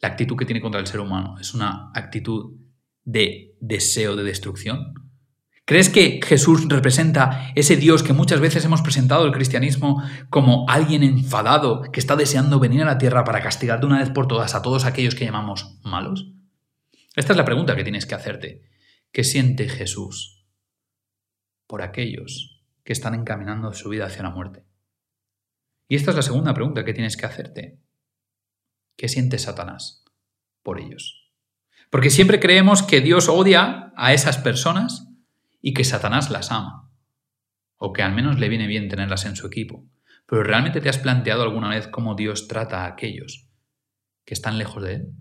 la 0.00 0.08
actitud 0.08 0.34
que 0.34 0.46
tiene 0.46 0.62
contra 0.62 0.80
el 0.80 0.86
ser 0.86 1.00
humano 1.00 1.36
es 1.38 1.52
una 1.52 1.90
actitud 1.92 2.56
de 3.04 3.54
deseo 3.60 4.16
de 4.16 4.24
destrucción? 4.24 4.94
¿Crees 5.66 5.90
que 5.90 6.20
Jesús 6.24 6.66
representa 6.70 7.52
ese 7.54 7.76
Dios 7.76 8.02
que 8.02 8.14
muchas 8.14 8.40
veces 8.40 8.64
hemos 8.64 8.80
presentado 8.80 9.26
el 9.26 9.32
cristianismo 9.32 10.02
como 10.30 10.64
alguien 10.70 11.02
enfadado 11.02 11.82
que 11.92 12.00
está 12.00 12.16
deseando 12.16 12.60
venir 12.60 12.80
a 12.80 12.86
la 12.86 12.96
tierra 12.96 13.24
para 13.24 13.42
castigar 13.42 13.78
de 13.78 13.86
una 13.88 13.98
vez 13.98 14.08
por 14.08 14.26
todas 14.26 14.54
a 14.54 14.62
todos 14.62 14.86
aquellos 14.86 15.14
que 15.14 15.26
llamamos 15.26 15.78
malos? 15.82 16.32
Esta 17.14 17.34
es 17.34 17.36
la 17.36 17.44
pregunta 17.44 17.76
que 17.76 17.84
tienes 17.84 18.06
que 18.06 18.14
hacerte. 18.14 18.62
¿Qué 19.12 19.22
siente 19.22 19.68
Jesús 19.68 20.46
por 21.66 21.82
aquellos 21.82 22.64
que 22.84 22.94
están 22.94 23.14
encaminando 23.14 23.70
su 23.74 23.90
vida 23.90 24.06
hacia 24.06 24.22
la 24.22 24.30
muerte. 24.30 24.64
Y 25.88 25.96
esta 25.96 26.10
es 26.10 26.16
la 26.16 26.22
segunda 26.22 26.54
pregunta 26.54 26.84
que 26.84 26.94
tienes 26.94 27.16
que 27.16 27.26
hacerte. 27.26 27.80
¿Qué 28.96 29.08
siente 29.08 29.38
Satanás 29.38 30.04
por 30.62 30.80
ellos? 30.80 31.32
Porque 31.90 32.10
siempre 32.10 32.40
creemos 32.40 32.82
que 32.82 33.00
Dios 33.00 33.28
odia 33.28 33.92
a 33.96 34.12
esas 34.12 34.38
personas 34.38 35.08
y 35.60 35.74
que 35.74 35.84
Satanás 35.84 36.30
las 36.30 36.50
ama. 36.50 36.90
O 37.76 37.92
que 37.92 38.02
al 38.02 38.14
menos 38.14 38.38
le 38.38 38.48
viene 38.48 38.66
bien 38.66 38.88
tenerlas 38.88 39.26
en 39.26 39.36
su 39.36 39.46
equipo. 39.46 39.86
Pero 40.26 40.42
¿realmente 40.42 40.80
te 40.80 40.88
has 40.88 40.98
planteado 40.98 41.42
alguna 41.42 41.68
vez 41.68 41.88
cómo 41.88 42.14
Dios 42.14 42.48
trata 42.48 42.84
a 42.84 42.86
aquellos 42.86 43.48
que 44.24 44.34
están 44.34 44.58
lejos 44.58 44.82
de 44.82 44.94
Él? 44.94 45.12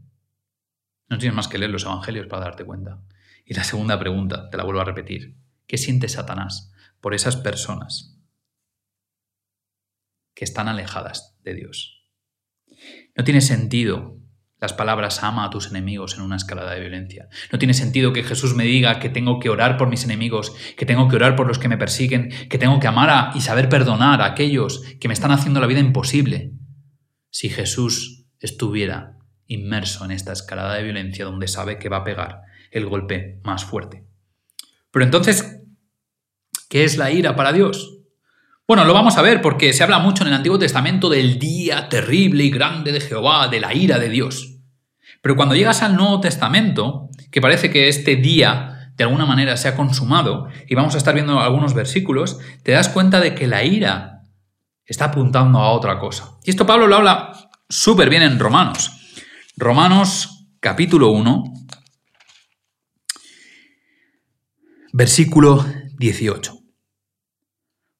No 1.09 1.17
tienes 1.17 1.35
más 1.35 1.47
que 1.47 1.57
leer 1.57 1.71
los 1.71 1.83
Evangelios 1.83 2.27
para 2.27 2.45
darte 2.45 2.63
cuenta. 2.63 3.01
Y 3.45 3.53
la 3.53 3.63
segunda 3.63 3.99
pregunta, 3.99 4.49
te 4.49 4.57
la 4.57 4.63
vuelvo 4.63 4.81
a 4.81 4.85
repetir. 4.85 5.35
¿Qué 5.67 5.77
siente 5.77 6.07
Satanás 6.07 6.71
por 7.01 7.13
esas 7.13 7.35
personas 7.35 8.17
que 10.33 10.45
están 10.45 10.67
alejadas 10.67 11.37
de 11.43 11.53
Dios? 11.55 12.03
No 13.15 13.23
tiene 13.23 13.41
sentido 13.41 14.23
las 14.63 14.71
palabras 14.71 15.21
ama 15.23 15.43
a 15.43 15.49
tus 15.49 15.67
enemigos 15.71 16.15
en 16.15 16.21
una 16.21 16.37
escalada 16.37 16.73
de 16.73 16.79
violencia. 16.79 17.27
No 17.51 17.59
tiene 17.59 17.73
sentido 17.73 18.13
que 18.13 18.23
Jesús 18.23 18.55
me 18.55 18.63
diga 18.63 18.97
que 18.99 19.09
tengo 19.09 19.41
que 19.41 19.49
orar 19.49 19.75
por 19.75 19.89
mis 19.89 20.05
enemigos, 20.05 20.55
que 20.77 20.85
tengo 20.85 21.09
que 21.09 21.17
orar 21.17 21.35
por 21.35 21.47
los 21.47 21.59
que 21.59 21.67
me 21.67 21.77
persiguen, 21.77 22.29
que 22.47 22.57
tengo 22.57 22.79
que 22.79 22.87
amar 22.87 23.35
y 23.35 23.41
saber 23.41 23.67
perdonar 23.67 24.21
a 24.21 24.25
aquellos 24.27 24.81
que 25.01 25.09
me 25.09 25.13
están 25.13 25.31
haciendo 25.31 25.59
la 25.59 25.67
vida 25.67 25.81
imposible. 25.81 26.53
Si 27.29 27.49
Jesús 27.49 28.25
estuviera 28.39 29.17
inmerso 29.47 30.05
en 30.05 30.11
esta 30.11 30.31
escalada 30.31 30.75
de 30.75 30.83
violencia 30.83 31.25
donde 31.25 31.49
sabe 31.49 31.77
que 31.77 31.89
va 31.89 31.97
a 31.97 32.03
pegar 32.05 32.43
el 32.71 32.85
golpe 32.85 33.41
más 33.43 33.65
fuerte. 33.65 34.05
Pero 34.91 35.03
entonces, 35.03 35.59
¿qué 36.69 36.85
es 36.85 36.95
la 36.95 37.11
ira 37.11 37.35
para 37.35 37.51
Dios? 37.51 37.99
Bueno, 38.65 38.85
lo 38.85 38.93
vamos 38.93 39.17
a 39.17 39.21
ver 39.21 39.41
porque 39.41 39.73
se 39.73 39.83
habla 39.83 39.99
mucho 39.99 40.23
en 40.23 40.29
el 40.29 40.35
Antiguo 40.35 40.57
Testamento 40.57 41.09
del 41.09 41.37
día 41.37 41.89
terrible 41.89 42.45
y 42.45 42.49
grande 42.49 42.93
de 42.93 43.01
Jehová, 43.01 43.49
de 43.49 43.59
la 43.59 43.73
ira 43.73 43.99
de 43.99 44.07
Dios. 44.07 44.55
Pero 45.21 45.35
cuando 45.35 45.53
llegas 45.53 45.83
al 45.83 45.97
Nuevo 45.97 46.21
Testamento, 46.21 47.09
que 47.29 47.41
parece 47.41 47.69
que 47.69 47.89
este 47.89 48.15
día 48.15 48.93
de 48.95 49.03
alguna 49.03 49.25
manera 49.25 49.57
se 49.57 49.67
ha 49.67 49.75
consumado, 49.75 50.47
y 50.65 50.75
vamos 50.75 50.95
a 50.95 50.97
estar 50.97 51.13
viendo 51.13 51.41
algunos 51.41 51.73
versículos, 51.73 52.39
te 52.63 52.71
das 52.71 52.87
cuenta 52.87 53.19
de 53.19 53.35
que 53.35 53.47
la 53.47 53.65
ira 53.65 54.21
está 54.85 55.05
apuntando 55.05 55.59
a 55.59 55.71
otra 55.71 55.99
cosa. 55.99 56.37
Y 56.45 56.51
esto 56.51 56.65
Pablo 56.65 56.87
lo 56.87 56.95
habla 56.95 57.49
súper 57.67 58.09
bien 58.09 58.23
en 58.23 58.39
Romanos. 58.39 58.91
Romanos 59.57 60.47
capítulo 60.61 61.09
1, 61.09 61.43
versículo 64.93 65.65
18. 65.97 66.62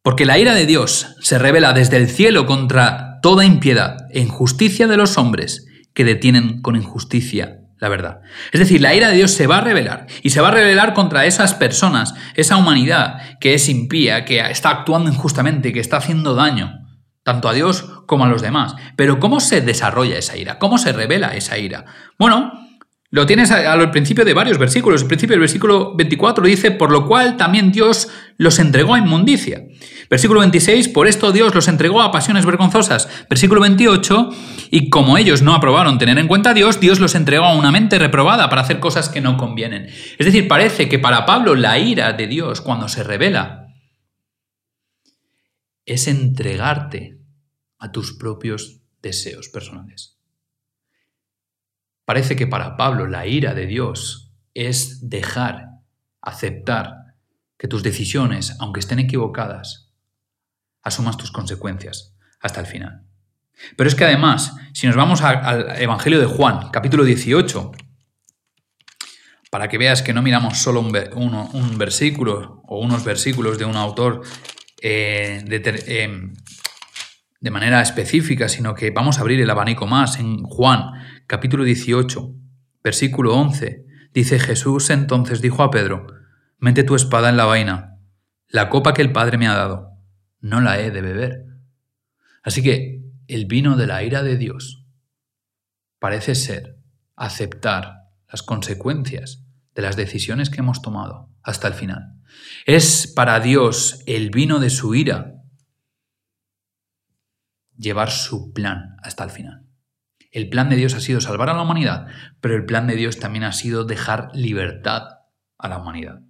Porque 0.03 0.25
la 0.25 0.38
ira 0.38 0.53
de 0.53 0.67
Dios 0.67 1.15
se 1.22 1.39
revela 1.39 1.74
desde 1.74 1.98
el 1.98 2.10
cielo 2.10 2.45
contra 2.45 3.19
toda 3.22 3.45
impiedad 3.45 4.05
e 4.12 4.19
injusticia 4.19 4.86
de 4.88 4.98
los 4.98 5.17
hombres 5.17 5.65
que 5.95 6.03
detienen 6.03 6.62
con 6.62 6.75
injusticia 6.75 7.63
la 7.83 7.89
verdad. 7.89 8.22
Es 8.53 8.62
decir, 8.62 8.79
la 8.79 8.95
ira 8.95 9.10
de 9.10 9.17
Dios 9.17 9.31
se 9.31 9.45
va 9.45 9.57
a 9.57 9.62
revelar 9.62 10.07
y 10.22 10.29
se 10.29 10.39
va 10.39 10.48
a 10.48 10.51
revelar 10.51 10.93
contra 10.93 11.25
esas 11.25 11.53
personas, 11.53 12.15
esa 12.33 12.55
humanidad 12.55 13.38
que 13.41 13.55
es 13.55 13.67
impía, 13.67 14.24
que 14.24 14.39
está 14.39 14.69
actuando 14.69 15.12
injustamente, 15.12 15.74
que 15.74 15.81
está 15.81 15.98
haciendo 15.98 16.33
daño, 16.33 16.79
tanto 17.24 17.50
a 17.50 17.53
Dios 17.53 17.81
como 18.05 18.24
a 18.24 18.29
los 18.29 18.41
demás. 18.41 18.74
Pero 18.95 19.19
¿cómo 19.19 19.41
se 19.41 19.60
desarrolla 19.60 20.17
esa 20.17 20.38
ira? 20.38 20.60
¿Cómo 20.60 20.77
se 20.77 20.93
revela 20.93 21.36
esa 21.36 21.57
ira? 21.57 21.83
Bueno, 22.17 22.53
lo 23.13 23.27
tienes 23.27 23.51
al 23.51 23.91
principio 23.91 24.25
de 24.25 24.34
varios 24.34 24.58
versículos. 24.58 25.03
El 25.03 25.08
principio 25.08 25.36
del 25.36 25.41
versículo 25.41 25.93
24 25.96 26.48
dice, 26.48 26.72
por 26.72 26.91
lo 26.91 27.05
cual 27.05 27.38
también 27.38 27.72
Dios 27.72 28.10
los 28.38 28.58
entregó 28.58 28.96
a 28.96 28.98
inmundicia. 28.98 29.67
Versículo 30.10 30.39
26, 30.39 30.89
por 30.89 31.05
esto 31.05 31.32
Dios 31.32 31.53
los 31.53 31.67
entregó 31.67 32.01
a 32.01 32.12
pasiones 32.12 32.43
vergonzosas. 32.43 33.08
Versículo 33.29 33.62
28, 33.62 34.32
y 34.72 34.89
como 34.89 35.20
ellos 35.20 35.43
no 35.43 35.53
aprobaron 35.53 36.00
tener 36.00 36.17
en 36.17 36.27
cuenta 36.27 36.50
a 36.50 36.53
Dios, 36.55 36.79
Dios 36.79 37.00
los 37.00 37.13
entregó 37.13 37.46
a 37.46 37.55
una 37.55 37.72
mente 37.72 38.00
reprobada 38.00 38.50
para 38.50 38.63
hacer 38.63 38.79
cosas 38.79 39.10
que 39.10 39.22
no 39.22 39.38
convienen. 39.38 39.89
Es 40.17 40.25
decir, 40.25 40.48
parece 40.48 40.89
que 40.89 40.98
para 40.98 41.27
Pablo 41.27 41.53
la 41.53 41.77
ira 41.77 42.13
de 42.13 42.25
Dios 42.25 42.62
cuando 42.62 42.88
se 42.88 43.03
revela 43.03 43.67
es 45.86 46.08
entregarte 46.08 47.20
a 47.77 47.91
tus 47.91 48.17
propios 48.17 48.82
deseos 49.03 49.50
personales. 49.50 50.12
Parece 52.05 52.36
que 52.36 52.48
para 52.48 52.75
Pablo 52.75 53.07
la 53.07 53.27
ira 53.27 53.53
de 53.53 53.65
Dios 53.65 54.31
es 54.53 55.10
dejar, 55.10 55.69
aceptar 56.22 57.15
que 57.57 57.67
tus 57.67 57.83
decisiones, 57.83 58.57
aunque 58.60 58.81
estén 58.81 59.00
equivocadas, 59.00 59.91
asumas 60.81 61.17
tus 61.17 61.31
consecuencias 61.31 62.15
hasta 62.41 62.60
el 62.60 62.65
final. 62.65 63.03
Pero 63.77 63.88
es 63.88 63.95
que 63.95 64.03
además, 64.03 64.55
si 64.74 64.88
nos 64.88 64.95
vamos 64.95 65.22
al 65.22 65.81
Evangelio 65.81 66.19
de 66.19 66.25
Juan, 66.25 66.69
capítulo 66.72 67.05
18, 67.05 67.72
para 69.50 69.69
que 69.69 69.77
veas 69.77 70.01
que 70.01 70.13
no 70.13 70.22
miramos 70.22 70.57
solo 70.57 70.81
un, 70.81 71.77
versículo 71.77 72.62
o 72.67 72.79
unos 72.79 73.05
versículos 73.05 73.57
de 73.57 73.65
un 73.65 73.77
autor 73.77 74.24
eh, 74.81 75.43
de, 75.45 76.33
de 77.39 77.51
manera 77.51 77.81
específica, 77.81 78.50
sino 78.50 78.74
que 78.74 78.89
vamos 78.89 79.17
a 79.17 79.22
abrir 79.22 79.39
el 79.39 79.50
abanico 79.50 79.86
más 79.86 80.19
en 80.19 80.43
Juan 80.43 80.91
capítulo 81.27 81.63
18, 81.63 82.36
versículo 82.84 83.36
11, 83.36 83.86
dice 84.13 84.39
Jesús 84.39 84.89
entonces 84.89 85.42
dijo 85.42 85.63
a 85.63 85.72
Pedro, 85.72 86.08
mete 86.58 86.84
tu 86.84 86.96
espada 86.96 87.30
en 87.30 87.38
la 87.38 87.46
vaina, 87.46 87.98
la 88.48 88.70
copa 88.70 88.94
que 88.94 89.01
el 89.01 89.12
Padre 89.12 89.38
me 89.38 89.48
ha 89.48 89.56
dado, 89.56 89.98
no 90.39 90.62
la 90.62 90.80
he 90.80 90.92
de 90.92 91.01
beber. 91.01 91.46
Así 92.44 92.62
que 92.62 93.01
el 93.27 93.46
vino 93.46 93.77
de 93.77 93.88
la 93.88 94.03
ira 94.03 94.24
de 94.24 94.38
Dios 94.38 94.86
parece 96.00 96.36
ser 96.36 96.77
aceptar 97.15 98.10
las 98.30 98.44
consecuencias 98.44 99.44
de 99.74 99.82
las 99.82 99.96
decisiones 99.96 100.50
que 100.50 100.60
hemos 100.60 100.82
tomado 100.82 101.30
hasta 101.42 101.68
el 101.68 101.74
final. 101.74 102.20
Es 102.65 103.08
para 103.08 103.39
Dios 103.39 104.03
el 104.06 104.30
vino 104.30 104.60
de 104.60 104.70
su 104.70 104.96
ira 104.96 105.36
llevar 107.77 108.12
su 108.12 108.53
plan 108.53 108.98
hasta 109.01 109.24
el 109.24 109.30
final. 109.30 109.62
El 110.33 110.49
plan 110.49 110.67
de 110.67 110.75
Dios 110.75 110.95
ha 110.95 110.99
sido 110.99 111.21
salvar 111.21 111.51
a 111.51 111.53
la 111.53 111.61
humanidad, 111.61 112.07
pero 112.41 112.55
el 112.55 112.65
plan 112.65 112.87
de 112.87 112.95
Dios 112.95 113.19
también 113.19 113.43
ha 113.43 113.53
sido 113.53 113.85
dejar 113.85 114.31
libertad 114.33 115.03
a 115.59 115.69
la 115.69 115.77
humanidad. 115.77 116.21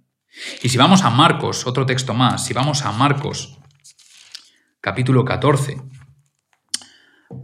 Y 0.62 0.68
si 0.68 0.76
vamos 0.76 1.02
a 1.04 1.10
Marcos, 1.10 1.66
otro 1.66 1.86
texto 1.86 2.12
más, 2.12 2.44
si 2.44 2.52
vamos 2.52 2.84
a 2.84 2.92
Marcos, 2.92 3.58
capítulo 4.82 5.24
14, 5.24 5.80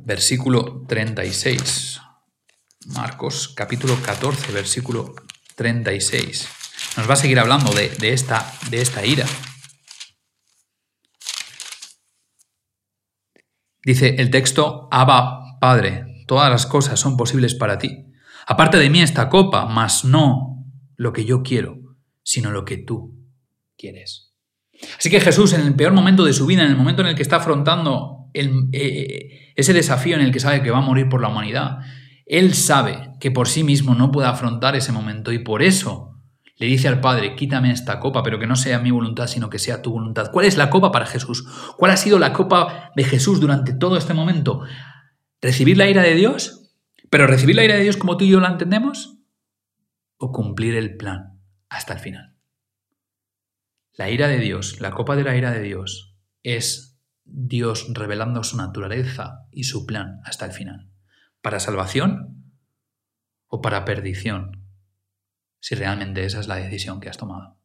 versículo 0.05 0.85
36. 0.87 2.03
Marcos, 2.89 3.49
capítulo 3.57 3.97
14, 4.03 4.53
versículo 4.53 5.15
36. 5.55 6.47
Nos 6.99 7.09
va 7.09 7.15
a 7.15 7.17
seguir 7.17 7.41
hablando 7.41 7.73
de, 7.73 8.13
esta, 8.13 8.53
de 8.69 8.83
esta 8.83 9.07
ira. 9.07 9.25
Dice 13.83 14.17
el 14.19 14.31
texto, 14.31 14.89
Abba, 14.91 15.59
Padre, 15.59 16.10
todas 16.31 16.49
las 16.49 16.65
cosas 16.65 17.01
son 17.01 17.17
posibles 17.17 17.57
para 17.57 17.77
ti. 17.77 18.07
Aparte 18.47 18.79
de 18.79 18.89
mí 18.89 19.03
esta 19.03 19.29
copa, 19.29 19.67
mas 19.67 20.05
no 20.05 20.65
lo 20.95 21.13
que 21.13 21.25
yo 21.25 21.43
quiero, 21.43 21.81
sino 22.23 22.53
lo 22.53 22.65
que 22.65 22.79
tú 22.79 23.19
quieres. 23.77 24.33
Así 24.97 25.11
que 25.11 25.21
Jesús, 25.21 25.55
en 25.55 25.63
el 25.63 25.75
peor 25.75 25.93
momento 25.93 26.25
de 26.25 26.33
su 26.33 26.47
vida, 26.47 26.63
en 26.63 26.71
el 26.71 26.77
momento 26.77 27.03
en 27.03 27.09
el 27.09 27.15
que 27.17 27.23
está 27.23 27.39
afrontando 27.39 28.29
eh, 28.33 29.51
ese 29.57 29.73
desafío 29.73 30.15
en 30.15 30.23
el 30.23 30.31
que 30.31 30.39
sabe 30.39 30.63
que 30.63 30.71
va 30.71 30.79
a 30.79 30.83
morir 30.83 31.09
por 31.09 31.21
la 31.21 31.27
humanidad, 31.27 31.79
Él 32.27 32.55
sabe 32.55 33.11
que 33.19 33.33
por 33.33 33.49
sí 33.49 33.65
mismo 33.65 33.97
no 33.97 34.13
puede 34.13 34.29
afrontar 34.29 34.77
ese 34.77 34.93
momento 34.93 35.33
y 35.33 35.41
por 35.41 35.65
eso 35.65 36.15
le 36.59 36.67
dice 36.67 36.87
al 36.87 37.01
Padre, 37.01 37.35
quítame 37.35 37.73
esta 37.73 37.99
copa, 37.99 38.23
pero 38.23 38.39
que 38.39 38.47
no 38.47 38.55
sea 38.55 38.79
mi 38.79 38.93
voluntad, 38.93 39.27
sino 39.27 39.51
que 39.51 39.59
sea 39.59 39.83
tu 39.83 39.91
voluntad. 39.91 40.31
¿Cuál 40.31 40.47
es 40.47 40.57
la 40.57 40.71
copa 40.71 40.93
para 40.93 41.07
Jesús? 41.07 41.45
¿Cuál 41.77 41.91
ha 41.91 41.97
sido 41.97 42.21
la 42.21 42.33
copa 42.33 42.93
de 42.95 43.03
Jesús 43.03 43.41
durante 43.41 43.73
todo 43.73 43.97
este 43.97 44.15
momento? 44.15 44.61
¿Recibir 45.43 45.79
la 45.79 45.89
ira 45.89 46.03
de 46.03 46.15
Dios? 46.15 46.71
¿Pero 47.09 47.27
recibir 47.27 47.57
la 47.57 47.65
ira 47.65 47.77
de 47.77 47.83
Dios 47.83 47.97
como 47.97 48.19
tú 48.19 48.25
y 48.25 48.31
yo 48.31 48.41
la 48.41 48.49
entendemos? 48.49 49.19
¿O 50.19 50.33
cumplir 50.33 50.75
el 50.75 50.97
plan 50.97 51.41
hasta 51.71 51.95
el 51.95 51.99
final? 51.99 52.37
La 53.95 54.11
ira 54.11 54.29
de 54.29 54.39
Dios, 54.39 54.81
la 54.81 54.91
copa 54.91 55.17
de 55.17 55.25
la 55.25 55.37
ira 55.37 55.51
de 55.51 55.63
Dios, 55.63 56.15
es 56.43 57.01
Dios 57.25 57.87
revelando 57.95 58.45
su 58.45 58.59
naturaleza 58.59 59.47
y 59.51 59.65
su 59.65 59.87
plan 59.87 60.21
hasta 60.25 60.45
el 60.45 60.53
final. 60.53 60.91
¿Para 61.41 61.59
salvación 61.59 62.53
o 63.47 63.63
para 63.63 63.87
perdición? 63.87 64.67
Si 65.59 65.75
realmente 65.75 66.25
esa 66.25 66.41
es 66.41 66.49
la 66.49 66.57
decisión 66.57 67.01
que 67.01 67.09
has 67.09 67.17
tomado. 67.17 67.59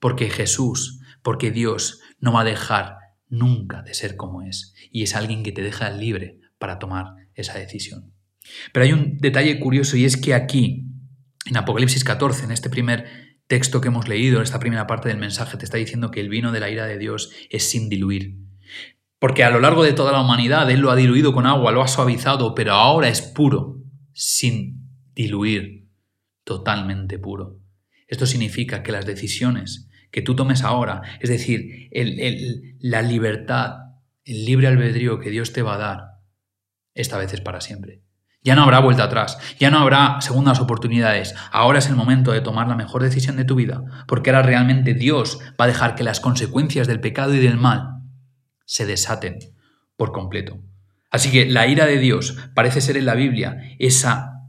Porque 0.00 0.28
Jesús, 0.28 1.00
porque 1.22 1.52
Dios 1.52 2.00
no 2.18 2.32
va 2.32 2.40
a 2.40 2.44
dejar 2.44 2.98
nunca 3.28 3.82
de 3.82 3.94
ser 3.94 4.16
como 4.16 4.42
es 4.42 4.74
y 4.90 5.04
es 5.04 5.14
alguien 5.14 5.44
que 5.44 5.52
te 5.52 5.62
deja 5.62 5.90
libre 5.90 6.40
para 6.58 6.78
tomar 6.78 7.06
esa 7.34 7.58
decisión. 7.58 8.12
Pero 8.72 8.84
hay 8.84 8.92
un 8.92 9.18
detalle 9.18 9.58
curioso 9.58 9.96
y 9.96 10.04
es 10.04 10.16
que 10.16 10.34
aquí, 10.34 10.86
en 11.46 11.56
Apocalipsis 11.56 12.04
14, 12.04 12.44
en 12.44 12.52
este 12.52 12.70
primer 12.70 13.06
texto 13.46 13.80
que 13.80 13.88
hemos 13.88 14.08
leído, 14.08 14.38
en 14.38 14.44
esta 14.44 14.60
primera 14.60 14.86
parte 14.86 15.08
del 15.08 15.18
mensaje, 15.18 15.56
te 15.56 15.64
está 15.64 15.78
diciendo 15.78 16.10
que 16.10 16.20
el 16.20 16.28
vino 16.28 16.52
de 16.52 16.60
la 16.60 16.70
ira 16.70 16.86
de 16.86 16.98
Dios 16.98 17.30
es 17.50 17.68
sin 17.68 17.88
diluir. 17.88 18.36
Porque 19.18 19.44
a 19.44 19.50
lo 19.50 19.60
largo 19.60 19.82
de 19.82 19.92
toda 19.92 20.12
la 20.12 20.20
humanidad 20.20 20.70
Él 20.70 20.80
lo 20.80 20.90
ha 20.90 20.96
diluido 20.96 21.32
con 21.32 21.46
agua, 21.46 21.72
lo 21.72 21.82
ha 21.82 21.88
suavizado, 21.88 22.54
pero 22.54 22.72
ahora 22.72 23.08
es 23.08 23.22
puro, 23.22 23.78
sin 24.12 24.90
diluir, 25.14 25.88
totalmente 26.44 27.18
puro. 27.18 27.58
Esto 28.06 28.26
significa 28.26 28.82
que 28.82 28.92
las 28.92 29.06
decisiones 29.06 29.88
que 30.10 30.22
tú 30.22 30.36
tomes 30.36 30.62
ahora, 30.62 31.02
es 31.20 31.28
decir, 31.28 31.90
la 32.80 33.02
libertad 33.02 33.86
el 34.26 34.44
libre 34.44 34.66
albedrío 34.66 35.20
que 35.20 35.30
Dios 35.30 35.52
te 35.52 35.62
va 35.62 35.76
a 35.76 35.78
dar, 35.78 36.00
esta 36.96 37.18
vez 37.18 37.32
es 37.32 37.40
para 37.40 37.60
siempre. 37.60 38.02
Ya 38.42 38.54
no 38.54 38.62
habrá 38.62 38.80
vuelta 38.80 39.04
atrás, 39.04 39.38
ya 39.58 39.70
no 39.70 39.78
habrá 39.78 40.20
segundas 40.20 40.60
oportunidades. 40.60 41.34
Ahora 41.50 41.78
es 41.78 41.88
el 41.88 41.96
momento 41.96 42.32
de 42.32 42.40
tomar 42.40 42.68
la 42.68 42.76
mejor 42.76 43.02
decisión 43.02 43.36
de 43.36 43.44
tu 43.44 43.56
vida, 43.56 43.82
porque 44.06 44.30
ahora 44.30 44.42
realmente 44.42 44.94
Dios 44.94 45.40
va 45.60 45.64
a 45.64 45.68
dejar 45.68 45.94
que 45.94 46.04
las 46.04 46.20
consecuencias 46.20 46.86
del 46.86 47.00
pecado 47.00 47.34
y 47.34 47.38
del 47.38 47.56
mal 47.56 48.02
se 48.64 48.86
desaten 48.86 49.38
por 49.96 50.12
completo. 50.12 50.58
Así 51.10 51.30
que 51.30 51.46
la 51.46 51.66
ira 51.66 51.86
de 51.86 51.98
Dios 51.98 52.36
parece 52.54 52.80
ser 52.80 52.96
en 52.96 53.06
la 53.06 53.14
Biblia 53.14 53.58
esa 53.78 54.48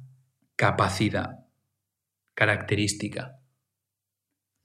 capacidad, 0.55 1.39
característica, 2.33 3.39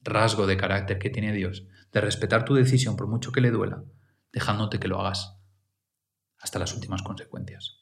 rasgo 0.03 0.47
de 0.47 0.57
carácter 0.57 0.99
que 0.99 1.11
tiene 1.11 1.33
Dios, 1.33 1.67
de 1.93 2.01
respetar 2.01 2.45
tu 2.45 2.55
decisión 2.55 2.97
por 2.97 3.09
mucho 3.09 3.33
que 3.33 3.41
le 3.41 3.51
duela, 3.51 3.83
dejándote 4.33 4.79
que 4.79 4.89
lo 4.89 5.01
hagas 5.01 5.42
hasta 6.43 6.59
las 6.59 6.75
últimas 6.75 7.03
consecuencias. 7.03 7.79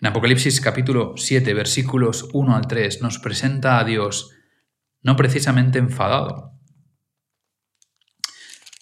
En 0.00 0.06
Apocalipsis 0.06 0.60
capítulo 0.60 1.14
7, 1.16 1.52
versículos 1.54 2.28
1 2.32 2.56
al 2.56 2.66
3, 2.66 3.02
nos 3.02 3.18
presenta 3.18 3.78
a 3.78 3.84
Dios 3.84 4.30
no 5.02 5.16
precisamente 5.16 5.78
enfadado, 5.78 6.52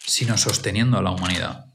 sino 0.07 0.37
sosteniendo 0.37 0.99
a 0.99 1.03
la 1.03 1.11
humanidad. 1.11 1.67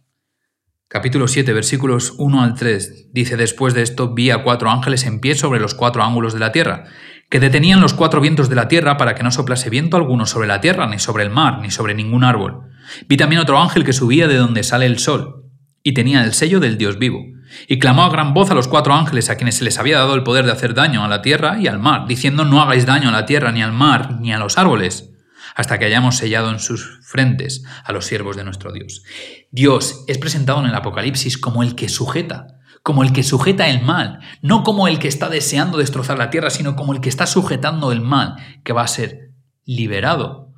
Capítulo 0.88 1.28
7, 1.28 1.52
versículos 1.54 2.14
1 2.18 2.42
al 2.42 2.54
3 2.54 3.10
dice, 3.12 3.36
después 3.36 3.74
de 3.74 3.82
esto 3.82 4.14
vi 4.14 4.30
a 4.30 4.44
cuatro 4.44 4.70
ángeles 4.70 5.06
en 5.06 5.20
pie 5.20 5.36
sobre 5.36 5.60
los 5.60 5.74
cuatro 5.74 6.04
ángulos 6.04 6.34
de 6.34 6.40
la 6.40 6.52
tierra, 6.52 6.86
que 7.30 7.40
detenían 7.40 7.82
los 7.82 7.94
cuatro 7.94 8.22
vientos 8.22 8.48
de 8.48 8.56
la 8.56 8.68
tierra 8.68 8.96
para 8.96 9.16
que 9.16 9.24
no 9.24 9.32
soplase 9.32 9.70
viento 9.70 9.98
alguno 9.98 10.26
sobre 10.26 10.48
la 10.48 10.62
tierra, 10.62 10.88
ni 10.88 11.00
sobre 11.00 11.24
el 11.24 11.30
mar, 11.30 11.60
ni 11.60 11.72
sobre 11.72 11.94
ningún 11.94 12.24
árbol. 12.24 12.70
Vi 13.08 13.18
también 13.18 13.42
otro 13.42 13.60
ángel 13.60 13.84
que 13.84 13.92
subía 13.92 14.28
de 14.28 14.38
donde 14.38 14.64
sale 14.64 14.86
el 14.86 15.00
sol, 15.00 15.47
y 15.88 15.94
tenía 15.94 16.26
el 16.26 16.34
sello 16.34 16.60
del 16.60 16.78
Dios 16.78 17.00
vivo, 17.00 17.24
y 17.66 17.80
clamó 17.80 18.04
a 18.04 18.10
gran 18.10 18.34
voz 18.34 18.52
a 18.52 18.54
los 18.54 18.68
cuatro 18.68 18.94
ángeles 18.94 19.30
a 19.30 19.38
quienes 19.38 19.56
se 19.56 19.64
les 19.64 19.80
había 19.80 20.00
dado 20.00 20.16
el 20.16 20.24
poder 20.24 20.46
de 20.46 20.52
hacer 20.52 20.74
daño 20.74 21.06
a 21.06 21.08
la 21.08 21.22
tierra 21.22 21.58
y 21.62 21.68
al 21.68 21.80
mar, 21.80 22.08
diciendo 22.10 22.44
no 22.44 22.62
hagáis 22.62 22.86
daño 22.86 23.08
a 23.08 23.14
la 23.14 23.26
tierra, 23.26 23.54
ni 23.54 23.64
al 23.64 23.72
mar, 23.72 24.20
ni 24.20 24.34
a 24.34 24.38
los 24.38 24.58
árboles 24.58 25.12
hasta 25.56 25.80
que 25.80 25.86
hayamos 25.86 26.18
sellado 26.18 26.52
en 26.52 26.60
sus 26.60 27.00
frentes 27.04 27.64
a 27.86 27.94
los 27.94 28.06
siervos 28.06 28.36
de 28.36 28.44
nuestro 28.44 28.74
Dios. 28.74 29.04
Dios 29.50 30.04
es 30.08 30.18
presentado 30.18 30.60
en 30.60 30.66
el 30.66 30.76
Apocalipsis 30.76 31.38
como 31.38 31.64
el 31.64 31.74
que 31.74 31.88
sujeta, 31.88 32.60
como 32.84 33.02
el 33.02 33.14
que 33.14 33.24
sujeta 33.24 33.70
el 33.70 33.82
mal, 33.82 34.20
no 34.42 34.64
como 34.64 34.90
el 34.90 35.00
que 35.00 35.08
está 35.08 35.30
deseando 35.30 35.78
destrozar 35.78 36.18
la 36.18 36.30
tierra, 36.30 36.50
sino 36.50 36.76
como 36.76 36.92
el 36.92 37.00
que 37.00 37.08
está 37.08 37.26
sujetando 37.26 37.94
el 37.94 38.02
mal, 38.02 38.36
que 38.66 38.74
va 38.74 38.84
a 38.84 38.88
ser 38.88 39.32
liberado. 39.64 40.54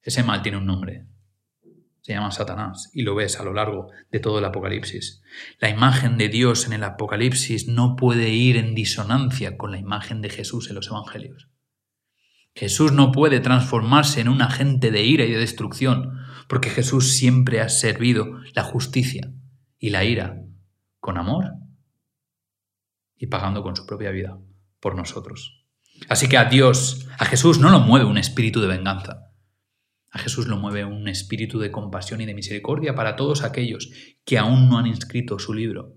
Ese 0.00 0.22
mal 0.22 0.42
tiene 0.42 0.58
un 0.58 0.66
nombre. 0.66 1.08
Se 2.08 2.14
llama 2.14 2.30
Satanás 2.30 2.90
y 2.94 3.02
lo 3.02 3.14
ves 3.14 3.38
a 3.38 3.44
lo 3.44 3.52
largo 3.52 3.90
de 4.10 4.18
todo 4.18 4.38
el 4.38 4.44
Apocalipsis. 4.46 5.20
La 5.60 5.68
imagen 5.68 6.16
de 6.16 6.30
Dios 6.30 6.66
en 6.66 6.72
el 6.72 6.82
Apocalipsis 6.82 7.68
no 7.68 7.96
puede 7.96 8.30
ir 8.30 8.56
en 8.56 8.74
disonancia 8.74 9.58
con 9.58 9.72
la 9.72 9.78
imagen 9.78 10.22
de 10.22 10.30
Jesús 10.30 10.70
en 10.70 10.76
los 10.76 10.88
Evangelios. 10.88 11.50
Jesús 12.54 12.92
no 12.92 13.12
puede 13.12 13.40
transformarse 13.40 14.22
en 14.22 14.30
un 14.30 14.40
agente 14.40 14.90
de 14.90 15.04
ira 15.04 15.26
y 15.26 15.32
de 15.32 15.38
destrucción, 15.38 16.18
porque 16.48 16.70
Jesús 16.70 17.12
siempre 17.12 17.60
ha 17.60 17.68
servido 17.68 18.40
la 18.54 18.62
justicia 18.62 19.30
y 19.78 19.90
la 19.90 20.04
ira 20.04 20.40
con 21.00 21.18
amor 21.18 21.44
y 23.18 23.26
pagando 23.26 23.62
con 23.62 23.76
su 23.76 23.84
propia 23.84 24.12
vida 24.12 24.38
por 24.80 24.96
nosotros. 24.96 25.66
Así 26.08 26.26
que 26.26 26.38
a 26.38 26.46
Dios, 26.46 27.06
a 27.18 27.26
Jesús 27.26 27.58
no 27.58 27.68
lo 27.68 27.80
mueve 27.80 28.06
un 28.06 28.16
espíritu 28.16 28.62
de 28.62 28.68
venganza. 28.68 29.27
A 30.10 30.18
Jesús 30.18 30.46
lo 30.46 30.56
mueve 30.56 30.84
un 30.84 31.08
espíritu 31.08 31.58
de 31.58 31.70
compasión 31.70 32.20
y 32.20 32.26
de 32.26 32.34
misericordia 32.34 32.94
para 32.94 33.16
todos 33.16 33.42
aquellos 33.42 33.90
que 34.24 34.38
aún 34.38 34.68
no 34.68 34.78
han 34.78 34.86
inscrito 34.86 35.38
su 35.38 35.52
libro 35.52 35.96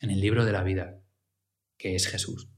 en 0.00 0.10
el 0.10 0.20
libro 0.20 0.44
de 0.44 0.52
la 0.52 0.62
vida, 0.62 1.00
que 1.78 1.94
es 1.94 2.06
Jesús. 2.06 2.48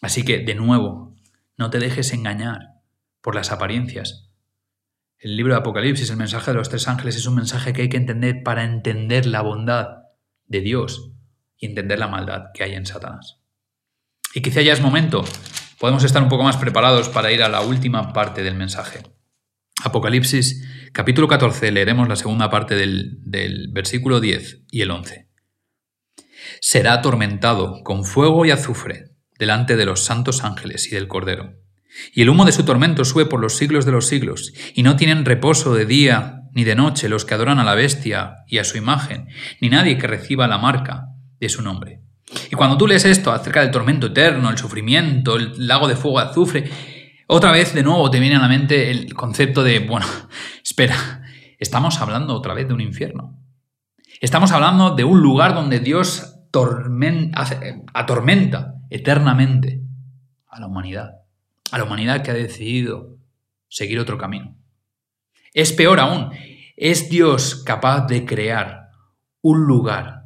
Así 0.00 0.24
que, 0.24 0.38
de 0.38 0.54
nuevo, 0.54 1.16
no 1.56 1.70
te 1.70 1.78
dejes 1.78 2.12
engañar 2.12 2.80
por 3.20 3.34
las 3.34 3.52
apariencias. 3.52 4.30
El 5.18 5.36
libro 5.36 5.52
de 5.52 5.60
Apocalipsis, 5.60 6.10
el 6.10 6.16
mensaje 6.16 6.50
de 6.50 6.56
los 6.56 6.68
tres 6.68 6.88
ángeles, 6.88 7.16
es 7.16 7.26
un 7.26 7.34
mensaje 7.34 7.72
que 7.72 7.82
hay 7.82 7.88
que 7.88 7.98
entender 7.98 8.42
para 8.42 8.64
entender 8.64 9.26
la 9.26 9.42
bondad 9.42 10.04
de 10.46 10.60
Dios 10.60 11.12
y 11.58 11.66
entender 11.66 11.98
la 11.98 12.08
maldad 12.08 12.46
que 12.54 12.64
hay 12.64 12.74
en 12.74 12.86
Satanás. 12.86 13.40
Y 14.32 14.42
quizá 14.42 14.62
ya 14.62 14.72
es 14.72 14.80
momento, 14.80 15.24
podemos 15.78 16.04
estar 16.04 16.22
un 16.22 16.28
poco 16.28 16.44
más 16.44 16.56
preparados 16.56 17.08
para 17.08 17.32
ir 17.32 17.42
a 17.42 17.48
la 17.48 17.60
última 17.60 18.12
parte 18.12 18.42
del 18.42 18.54
mensaje. 18.54 19.02
Apocalipsis 19.82 20.90
capítulo 20.92 21.26
14, 21.26 21.70
leeremos 21.70 22.08
la 22.08 22.16
segunda 22.16 22.50
parte 22.50 22.74
del, 22.74 23.18
del 23.22 23.68
versículo 23.72 24.20
10 24.20 24.64
y 24.70 24.82
el 24.82 24.90
11. 24.90 25.28
Será 26.60 26.92
atormentado 26.94 27.82
con 27.82 28.04
fuego 28.04 28.44
y 28.44 28.50
azufre 28.50 29.12
delante 29.38 29.76
de 29.76 29.86
los 29.86 30.04
santos 30.04 30.44
ángeles 30.44 30.88
y 30.88 30.94
del 30.94 31.08
Cordero. 31.08 31.54
Y 32.12 32.22
el 32.22 32.28
humo 32.28 32.44
de 32.44 32.52
su 32.52 32.64
tormento 32.64 33.04
sube 33.04 33.24
por 33.24 33.40
los 33.40 33.56
siglos 33.56 33.86
de 33.86 33.92
los 33.92 34.06
siglos, 34.06 34.52
y 34.74 34.82
no 34.82 34.96
tienen 34.96 35.24
reposo 35.24 35.74
de 35.74 35.86
día 35.86 36.42
ni 36.52 36.64
de 36.64 36.74
noche 36.74 37.08
los 37.08 37.24
que 37.24 37.34
adoran 37.34 37.58
a 37.58 37.64
la 37.64 37.74
bestia 37.74 38.36
y 38.46 38.58
a 38.58 38.64
su 38.64 38.76
imagen, 38.76 39.28
ni 39.60 39.70
nadie 39.70 39.96
que 39.96 40.06
reciba 40.06 40.46
la 40.46 40.58
marca 40.58 41.06
de 41.38 41.48
su 41.48 41.62
nombre. 41.62 42.02
Y 42.50 42.54
cuando 42.54 42.76
tú 42.76 42.86
lees 42.86 43.04
esto 43.04 43.32
acerca 43.32 43.62
del 43.62 43.70
tormento 43.70 44.08
eterno, 44.08 44.50
el 44.50 44.58
sufrimiento, 44.58 45.36
el 45.36 45.66
lago 45.66 45.88
de 45.88 45.96
fuego 45.96 46.18
azufre, 46.18 46.70
otra 47.32 47.52
vez 47.52 47.72
de 47.74 47.84
nuevo 47.84 48.10
te 48.10 48.18
viene 48.18 48.34
a 48.34 48.40
la 48.40 48.48
mente 48.48 48.90
el 48.90 49.14
concepto 49.14 49.62
de, 49.62 49.78
bueno, 49.78 50.04
espera, 50.64 51.22
estamos 51.58 52.00
hablando 52.00 52.34
otra 52.34 52.54
vez 52.54 52.66
de 52.66 52.74
un 52.74 52.80
infierno. 52.80 53.38
Estamos 54.20 54.50
hablando 54.50 54.96
de 54.96 55.04
un 55.04 55.20
lugar 55.20 55.54
donde 55.54 55.78
Dios 55.78 56.36
atormenta 57.94 58.74
eternamente 58.90 59.80
a 60.48 60.58
la 60.58 60.66
humanidad, 60.66 61.20
a 61.70 61.78
la 61.78 61.84
humanidad 61.84 62.22
que 62.22 62.32
ha 62.32 62.34
decidido 62.34 63.16
seguir 63.68 64.00
otro 64.00 64.18
camino. 64.18 64.56
Es 65.54 65.72
peor 65.72 66.00
aún, 66.00 66.32
es 66.76 67.08
Dios 67.10 67.62
capaz 67.64 68.08
de 68.08 68.26
crear 68.26 68.88
un 69.40 69.66
lugar 69.66 70.19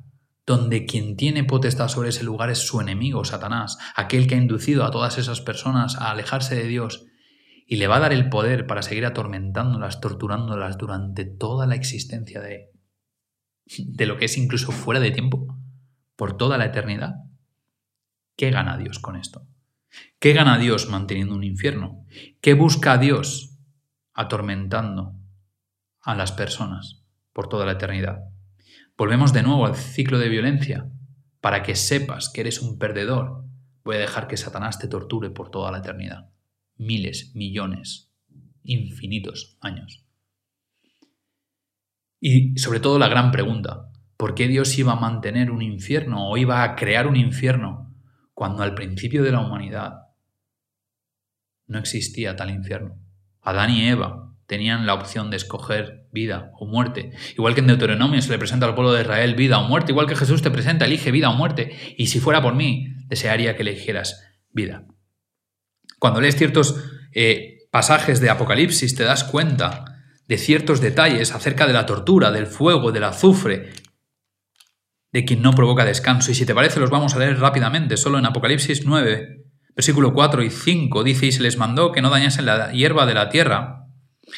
donde 0.46 0.84
quien 0.84 1.16
tiene 1.16 1.44
potestad 1.44 1.88
sobre 1.88 2.10
ese 2.10 2.22
lugar 2.22 2.50
es 2.50 2.58
su 2.58 2.80
enemigo, 2.80 3.24
Satanás, 3.24 3.78
aquel 3.96 4.26
que 4.26 4.34
ha 4.34 4.38
inducido 4.38 4.84
a 4.84 4.90
todas 4.90 5.18
esas 5.18 5.40
personas 5.40 5.96
a 5.96 6.10
alejarse 6.10 6.54
de 6.54 6.68
Dios 6.68 7.06
y 7.66 7.76
le 7.76 7.86
va 7.86 7.96
a 7.96 8.00
dar 8.00 8.12
el 8.12 8.28
poder 8.28 8.66
para 8.66 8.82
seguir 8.82 9.06
atormentándolas, 9.06 10.00
torturándolas 10.00 10.76
durante 10.76 11.24
toda 11.24 11.66
la 11.66 11.76
existencia 11.76 12.40
de, 12.40 12.70
de 13.78 14.06
lo 14.06 14.18
que 14.18 14.26
es 14.26 14.36
incluso 14.36 14.70
fuera 14.70 15.00
de 15.00 15.12
tiempo, 15.12 15.46
por 16.14 16.36
toda 16.36 16.58
la 16.58 16.66
eternidad. 16.66 17.14
¿Qué 18.36 18.50
gana 18.50 18.76
Dios 18.76 18.98
con 18.98 19.16
esto? 19.16 19.46
¿Qué 20.18 20.34
gana 20.34 20.58
Dios 20.58 20.90
manteniendo 20.90 21.34
un 21.34 21.44
infierno? 21.44 22.04
¿Qué 22.42 22.52
busca 22.54 22.98
Dios 22.98 23.56
atormentando 24.12 25.14
a 26.02 26.14
las 26.14 26.32
personas 26.32 27.02
por 27.32 27.48
toda 27.48 27.64
la 27.64 27.72
eternidad? 27.72 28.33
Volvemos 28.96 29.32
de 29.32 29.42
nuevo 29.42 29.66
al 29.66 29.76
ciclo 29.76 30.18
de 30.18 30.28
violencia. 30.28 30.90
Para 31.40 31.62
que 31.62 31.74
sepas 31.74 32.30
que 32.30 32.40
eres 32.40 32.60
un 32.60 32.78
perdedor, 32.78 33.44
voy 33.84 33.96
a 33.96 34.00
dejar 34.00 34.28
que 34.28 34.36
Satanás 34.36 34.78
te 34.78 34.88
torture 34.88 35.30
por 35.30 35.50
toda 35.50 35.70
la 35.70 35.78
eternidad. 35.78 36.30
Miles, 36.76 37.34
millones, 37.34 38.12
infinitos 38.62 39.58
años. 39.60 40.06
Y 42.20 42.56
sobre 42.56 42.80
todo 42.80 42.98
la 42.98 43.08
gran 43.08 43.30
pregunta, 43.30 43.90
¿por 44.16 44.34
qué 44.34 44.48
Dios 44.48 44.78
iba 44.78 44.92
a 44.92 45.00
mantener 45.00 45.50
un 45.50 45.60
infierno 45.60 46.28
o 46.30 46.36
iba 46.36 46.62
a 46.62 46.74
crear 46.76 47.06
un 47.06 47.16
infierno 47.16 47.94
cuando 48.32 48.62
al 48.62 48.74
principio 48.74 49.22
de 49.22 49.32
la 49.32 49.40
humanidad 49.40 50.04
no 51.66 51.78
existía 51.78 52.36
tal 52.36 52.50
infierno. 52.50 52.98
Adán 53.40 53.70
y 53.70 53.88
Eva 53.88 54.34
tenían 54.46 54.86
la 54.86 54.94
opción 54.94 55.30
de 55.30 55.36
escoger 55.36 56.03
vida 56.14 56.52
o 56.58 56.64
muerte. 56.64 57.10
Igual 57.36 57.52
que 57.52 57.60
en 57.60 57.66
Deuteronomio 57.66 58.22
se 58.22 58.30
le 58.30 58.38
presenta 58.38 58.64
al 58.64 58.74
pueblo 58.74 58.92
de 58.92 59.02
Israel 59.02 59.34
vida 59.34 59.58
o 59.58 59.68
muerte, 59.68 59.92
igual 59.92 60.06
que 60.06 60.16
Jesús 60.16 60.40
te 60.40 60.50
presenta, 60.50 60.86
elige 60.86 61.10
vida 61.10 61.28
o 61.28 61.34
muerte. 61.34 61.76
Y 61.98 62.06
si 62.06 62.20
fuera 62.20 62.40
por 62.40 62.54
mí, 62.54 62.94
desearía 63.08 63.56
que 63.56 63.62
eligieras 63.62 64.24
vida. 64.50 64.86
Cuando 65.98 66.22
lees 66.22 66.36
ciertos 66.36 66.76
eh, 67.12 67.66
pasajes 67.70 68.20
de 68.20 68.30
Apocalipsis 68.30 68.94
te 68.94 69.04
das 69.04 69.24
cuenta 69.24 69.84
de 70.26 70.38
ciertos 70.38 70.80
detalles 70.80 71.34
acerca 71.34 71.66
de 71.66 71.74
la 71.74 71.84
tortura, 71.84 72.30
del 72.30 72.46
fuego, 72.46 72.92
del 72.92 73.04
azufre, 73.04 73.72
de 75.12 75.24
quien 75.24 75.42
no 75.42 75.52
provoca 75.52 75.84
descanso. 75.84 76.30
Y 76.30 76.34
si 76.34 76.46
te 76.46 76.54
parece, 76.54 76.80
los 76.80 76.90
vamos 76.90 77.14
a 77.14 77.18
leer 77.18 77.38
rápidamente. 77.38 77.96
Solo 77.96 78.18
en 78.18 78.26
Apocalipsis 78.26 78.86
9, 78.86 79.44
versículo 79.76 80.12
4 80.14 80.42
y 80.42 80.50
5 80.50 81.04
dice, 81.04 81.26
y 81.26 81.32
se 81.32 81.42
les 81.42 81.58
mandó 81.58 81.92
que 81.92 82.02
no 82.02 82.10
dañasen 82.10 82.46
la 82.46 82.72
hierba 82.72 83.06
de 83.06 83.14
la 83.14 83.28
tierra, 83.28 83.86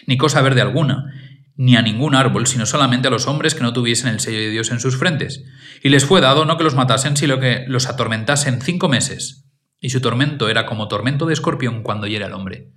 ni 0.07 0.17
cosa 0.17 0.43
verde 0.43 0.61
alguna, 0.61 1.13
ni 1.57 1.77
a 1.77 1.83
ningún 1.83 2.15
árbol, 2.15 2.47
sino 2.47 2.67
solamente 2.67 3.09
a 3.09 3.11
los 3.11 3.27
hombres 3.27 3.55
que 3.55 3.63
no 3.63 3.73
tuviesen 3.73 4.09
el 4.09 4.21
sello 4.21 4.39
de 4.39 4.51
Dios 4.51 4.71
en 4.71 4.81
sus 4.81 4.99
frentes. 4.99 5.45
Y 5.83 5.89
les 5.89 6.05
fue 6.05 6.21
dado 6.21 6.45
no 6.45 6.57
que 6.57 6.65
los 6.65 6.75
matasen, 6.75 7.17
sino 7.17 7.41
que 7.41 7.65
los 7.67 7.89
atormentasen 7.89 8.61
cinco 8.61 8.89
meses. 8.89 9.45
Y 9.81 9.91
su 9.91 10.01
tormento 10.01 10.49
era 10.49 10.67
como 10.67 10.89
tormento 10.89 11.27
de 11.27 11.33
escorpión 11.33 11.83
cuando 11.83 12.07
hiera 12.07 12.27
al 12.27 12.35
hombre. 12.35 12.71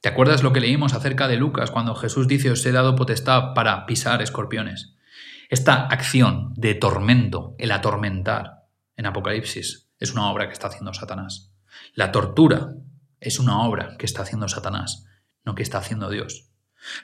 ¿Te 0.00 0.08
acuerdas 0.08 0.42
lo 0.42 0.52
que 0.52 0.60
leímos 0.60 0.94
acerca 0.94 1.28
de 1.28 1.36
Lucas 1.36 1.70
cuando 1.70 1.94
Jesús 1.94 2.26
dice 2.26 2.50
os 2.50 2.64
he 2.64 2.72
dado 2.72 2.96
potestad 2.96 3.52
para 3.54 3.84
pisar 3.86 4.22
escorpiones? 4.22 4.94
Esta 5.50 5.86
acción 5.86 6.54
de 6.56 6.74
tormento, 6.74 7.54
el 7.58 7.72
atormentar 7.72 8.64
en 8.96 9.06
Apocalipsis, 9.06 9.88
es 9.98 10.12
una 10.12 10.30
obra 10.30 10.46
que 10.46 10.54
está 10.54 10.68
haciendo 10.68 10.94
Satanás. 10.94 11.52
La 11.94 12.12
tortura 12.12 12.68
es 13.20 13.38
una 13.38 13.62
obra 13.62 13.96
que 13.98 14.06
está 14.06 14.22
haciendo 14.22 14.48
Satanás, 14.48 15.06
no 15.44 15.54
que 15.54 15.62
está 15.62 15.78
haciendo 15.78 16.08
Dios. 16.08 16.49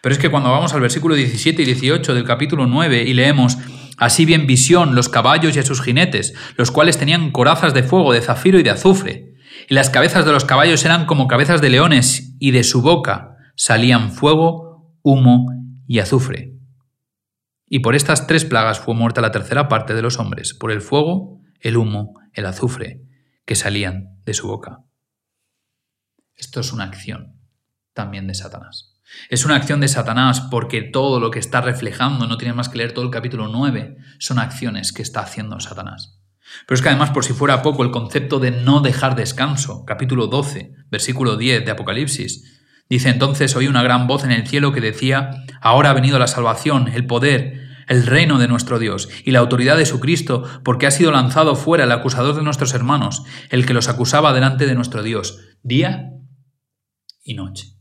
Pero 0.00 0.12
es 0.14 0.18
que 0.18 0.30
cuando 0.30 0.50
vamos 0.50 0.72
al 0.74 0.80
versículo 0.80 1.14
17 1.14 1.62
y 1.62 1.64
18 1.64 2.14
del 2.14 2.24
capítulo 2.24 2.66
9 2.66 3.04
y 3.04 3.14
leemos, 3.14 3.58
Así 3.96 4.26
bien 4.26 4.46
visión 4.46 4.94
los 4.94 5.08
caballos 5.08 5.56
y 5.56 5.58
a 5.58 5.62
sus 5.62 5.80
jinetes, 5.80 6.34
los 6.56 6.70
cuales 6.70 6.98
tenían 6.98 7.30
corazas 7.30 7.72
de 7.72 7.82
fuego, 7.82 8.12
de 8.12 8.20
zafiro 8.20 8.58
y 8.58 8.62
de 8.62 8.70
azufre, 8.70 9.34
y 9.68 9.74
las 9.74 9.88
cabezas 9.88 10.26
de 10.26 10.32
los 10.32 10.44
caballos 10.44 10.84
eran 10.84 11.06
como 11.06 11.28
cabezas 11.28 11.62
de 11.62 11.70
leones, 11.70 12.34
y 12.38 12.50
de 12.50 12.62
su 12.62 12.82
boca 12.82 13.36
salían 13.56 14.12
fuego, 14.12 14.92
humo 15.02 15.46
y 15.86 16.00
azufre. 16.00 16.52
Y 17.68 17.78
por 17.78 17.94
estas 17.94 18.26
tres 18.26 18.44
plagas 18.44 18.78
fue 18.78 18.94
muerta 18.94 19.22
la 19.22 19.30
tercera 19.30 19.66
parte 19.66 19.94
de 19.94 20.02
los 20.02 20.18
hombres, 20.18 20.52
por 20.52 20.70
el 20.70 20.82
fuego, 20.82 21.40
el 21.60 21.78
humo, 21.78 22.14
el 22.34 22.44
azufre, 22.44 23.00
que 23.46 23.54
salían 23.54 24.20
de 24.26 24.34
su 24.34 24.46
boca. 24.46 24.80
Esto 26.34 26.60
es 26.60 26.72
una 26.72 26.84
acción 26.84 27.40
también 27.94 28.26
de 28.26 28.34
Satanás. 28.34 28.95
Es 29.28 29.44
una 29.44 29.56
acción 29.56 29.80
de 29.80 29.88
Satanás 29.88 30.40
porque 30.50 30.82
todo 30.82 31.20
lo 31.20 31.30
que 31.30 31.38
está 31.38 31.60
reflejando, 31.60 32.26
no 32.26 32.36
tiene 32.36 32.54
más 32.54 32.68
que 32.68 32.78
leer 32.78 32.92
todo 32.92 33.04
el 33.04 33.10
capítulo 33.10 33.48
9, 33.48 33.96
son 34.18 34.38
acciones 34.38 34.92
que 34.92 35.02
está 35.02 35.20
haciendo 35.20 35.60
Satanás. 35.60 36.20
Pero 36.66 36.76
es 36.76 36.82
que 36.82 36.88
además, 36.88 37.10
por 37.10 37.24
si 37.24 37.32
fuera 37.32 37.62
poco, 37.62 37.82
el 37.82 37.90
concepto 37.90 38.38
de 38.38 38.50
no 38.50 38.80
dejar 38.80 39.16
descanso, 39.16 39.84
capítulo 39.84 40.26
12, 40.26 40.72
versículo 40.90 41.36
10 41.36 41.64
de 41.64 41.70
Apocalipsis, 41.70 42.62
dice 42.88 43.08
entonces 43.08 43.56
oí 43.56 43.66
una 43.66 43.82
gran 43.82 44.06
voz 44.06 44.24
en 44.24 44.30
el 44.30 44.46
cielo 44.46 44.72
que 44.72 44.80
decía, 44.80 45.30
ahora 45.60 45.90
ha 45.90 45.94
venido 45.94 46.18
la 46.18 46.28
salvación, 46.28 46.88
el 46.88 47.06
poder, 47.06 47.66
el 47.88 48.06
reino 48.06 48.38
de 48.38 48.48
nuestro 48.48 48.78
Dios 48.78 49.08
y 49.24 49.30
la 49.30 49.40
autoridad 49.40 49.76
de 49.76 49.86
su 49.86 50.00
Cristo, 50.00 50.44
porque 50.64 50.86
ha 50.86 50.90
sido 50.90 51.10
lanzado 51.12 51.54
fuera 51.56 51.84
el 51.84 51.92
acusador 51.92 52.34
de 52.34 52.42
nuestros 52.42 52.74
hermanos, 52.74 53.22
el 53.50 53.66
que 53.66 53.74
los 53.74 53.88
acusaba 53.88 54.32
delante 54.32 54.66
de 54.66 54.74
nuestro 54.74 55.02
Dios, 55.02 55.40
día 55.62 56.10
y 57.22 57.34
noche. 57.34 57.75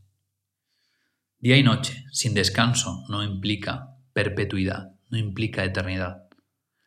Día 1.46 1.58
y 1.58 1.62
noche, 1.62 2.04
sin 2.10 2.34
descanso, 2.34 3.04
no 3.08 3.22
implica 3.22 3.90
perpetuidad, 4.12 4.88
no 5.10 5.16
implica 5.16 5.62
eternidad. 5.62 6.24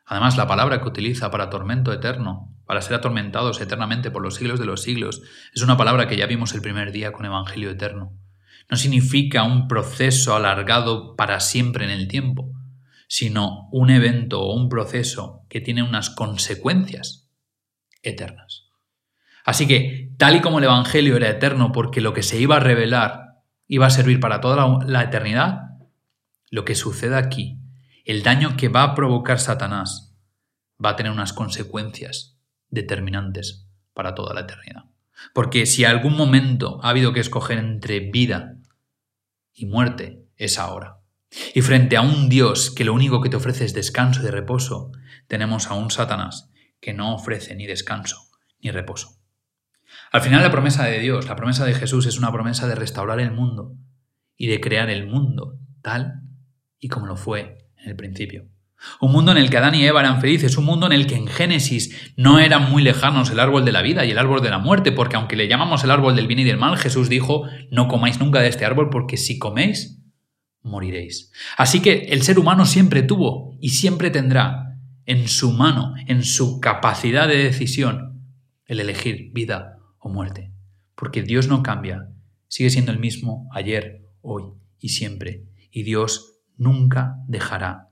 Además, 0.05 0.35
la 0.35 0.47
palabra 0.47 0.81
que 0.81 0.89
utiliza 0.89 1.31
para 1.31 1.49
tormento 1.49 1.93
eterno, 1.93 2.53
para 2.65 2.81
ser 2.81 2.95
atormentados 2.95 3.61
eternamente 3.61 4.11
por 4.11 4.21
los 4.21 4.35
siglos 4.35 4.59
de 4.59 4.65
los 4.65 4.81
siglos, 4.81 5.21
es 5.53 5.61
una 5.61 5.77
palabra 5.77 6.09
que 6.09 6.17
ya 6.17 6.25
vimos 6.25 6.53
el 6.53 6.61
primer 6.61 6.91
día 6.91 7.13
con 7.13 7.25
Evangelio 7.25 7.69
eterno. 7.69 8.17
No 8.69 8.75
significa 8.75 9.43
un 9.43 9.69
proceso 9.69 10.35
alargado 10.35 11.15
para 11.15 11.39
siempre 11.39 11.85
en 11.85 11.91
el 11.91 12.09
tiempo, 12.09 12.51
sino 13.07 13.69
un 13.71 13.89
evento 13.91 14.41
o 14.41 14.53
un 14.53 14.67
proceso 14.67 15.45
que 15.47 15.61
tiene 15.61 15.83
unas 15.83 16.09
consecuencias 16.09 17.29
eternas. 18.03 18.65
Así 19.45 19.67
que, 19.67 20.11
tal 20.17 20.35
y 20.35 20.41
como 20.41 20.57
el 20.57 20.65
Evangelio 20.65 21.15
era 21.15 21.29
eterno 21.29 21.71
porque 21.71 22.01
lo 22.01 22.13
que 22.13 22.23
se 22.23 22.41
iba 22.41 22.57
a 22.57 22.59
revelar 22.59 23.28
y 23.69 23.77
va 23.77 23.85
a 23.85 23.91
servir 23.91 24.19
para 24.19 24.41
toda 24.41 24.83
la, 24.83 25.03
eternidad, 25.03 25.77
lo 26.49 26.65
que 26.65 26.73
sucede 26.73 27.15
aquí, 27.15 27.59
el 28.03 28.23
daño 28.23 28.57
que 28.57 28.67
va 28.67 28.81
a 28.81 28.95
provocar 28.95 29.39
Satanás, 29.39 30.17
va 30.83 30.89
a 30.89 30.95
tener 30.95 31.11
unas 31.11 31.33
consecuencias 31.33 32.35
determinantes 32.69 33.67
para 33.93 34.15
toda 34.15 34.33
la 34.33 34.41
eternidad. 34.41 34.85
Porque 35.35 35.67
si 35.67 35.85
algún 35.85 36.17
momento 36.17 36.79
ha 36.83 36.89
habido 36.89 37.13
que 37.13 37.19
escoger 37.19 37.59
entre 37.59 37.99
vida 37.99 38.57
y 39.53 39.67
muerte, 39.67 40.25
es 40.35 40.57
ahora. 40.57 40.97
Y 41.53 41.61
frente 41.61 41.95
a 41.95 42.01
un 42.01 42.27
Dios 42.27 42.71
que 42.71 42.85
lo 42.85 42.93
único 42.93 43.21
que 43.21 43.29
te 43.29 43.35
ofrece 43.35 43.65
es 43.65 43.75
descanso 43.75 44.23
y 44.23 44.31
reposo, 44.31 44.91
tenemos 45.27 45.67
a 45.67 45.75
un 45.75 45.91
Satanás 45.91 46.49
que 46.81 46.95
no 46.95 47.13
ofrece 47.13 47.55
ni 47.55 47.67
descanso 47.67 48.17
ni 48.61 48.71
reposo. 48.71 49.18
Al 50.11 50.21
final 50.21 50.41
la 50.41 50.51
promesa 50.51 50.85
de 50.85 50.99
Dios, 50.99 51.27
la 51.27 51.35
promesa 51.35 51.65
de 51.65 51.73
Jesús 51.73 52.05
es 52.07 52.17
una 52.17 52.31
promesa 52.31 52.67
de 52.67 52.75
restaurar 52.75 53.19
el 53.19 53.31
mundo 53.31 53.75
y 54.37 54.47
de 54.47 54.59
crear 54.59 54.89
el 54.89 55.07
mundo 55.07 55.59
tal 55.81 56.21
y 56.79 56.87
como 56.87 57.05
lo 57.05 57.15
fue 57.15 57.57
en 57.77 57.89
el 57.89 57.95
principio. 57.95 58.47
Un 59.01 59.11
mundo 59.11 59.33
en 59.33 59.37
el 59.37 59.49
que 59.49 59.57
Adán 59.57 59.75
y 59.75 59.85
Eva 59.85 59.99
eran 59.99 60.21
felices, 60.21 60.57
un 60.57 60.63
mundo 60.63 60.87
en 60.87 60.93
el 60.93 61.05
que 61.05 61.15
en 61.15 61.27
Génesis 61.27 62.13
no 62.15 62.39
eran 62.39 62.71
muy 62.71 62.81
lejanos 62.81 63.29
el 63.29 63.39
árbol 63.39 63.65
de 63.65 63.73
la 63.73 63.81
vida 63.81 64.05
y 64.05 64.11
el 64.11 64.17
árbol 64.17 64.41
de 64.41 64.49
la 64.49 64.57
muerte, 64.57 64.93
porque 64.93 65.17
aunque 65.17 65.35
le 65.35 65.49
llamamos 65.49 65.83
el 65.83 65.91
árbol 65.91 66.15
del 66.15 66.27
bien 66.27 66.39
y 66.39 66.43
del 66.45 66.57
mal, 66.57 66.77
Jesús 66.77 67.09
dijo, 67.09 67.43
no 67.71 67.89
comáis 67.89 68.19
nunca 68.19 68.39
de 68.39 68.47
este 68.47 68.65
árbol 68.65 68.89
porque 68.89 69.17
si 69.17 69.37
coméis, 69.37 70.01
moriréis. 70.61 71.31
Así 71.57 71.81
que 71.81 72.07
el 72.09 72.21
ser 72.21 72.39
humano 72.39 72.65
siempre 72.65 73.03
tuvo 73.03 73.57
y 73.59 73.69
siempre 73.69 74.11
tendrá 74.11 74.77
en 75.05 75.27
su 75.27 75.51
mano, 75.51 75.93
en 76.07 76.23
su 76.23 76.61
capacidad 76.61 77.27
de 77.27 77.43
decisión, 77.43 78.23
el 78.65 78.79
elegir 78.79 79.31
vida 79.33 79.78
o 79.99 80.09
muerte. 80.09 80.51
Porque 80.95 81.23
Dios 81.23 81.47
no 81.47 81.63
cambia, 81.63 82.11
sigue 82.47 82.69
siendo 82.69 82.91
el 82.91 82.99
mismo 82.99 83.49
ayer, 83.53 84.05
hoy 84.21 84.53
y 84.79 84.89
siempre. 84.89 85.45
Y 85.71 85.83
Dios 85.83 86.41
nunca 86.57 87.15
dejará 87.27 87.89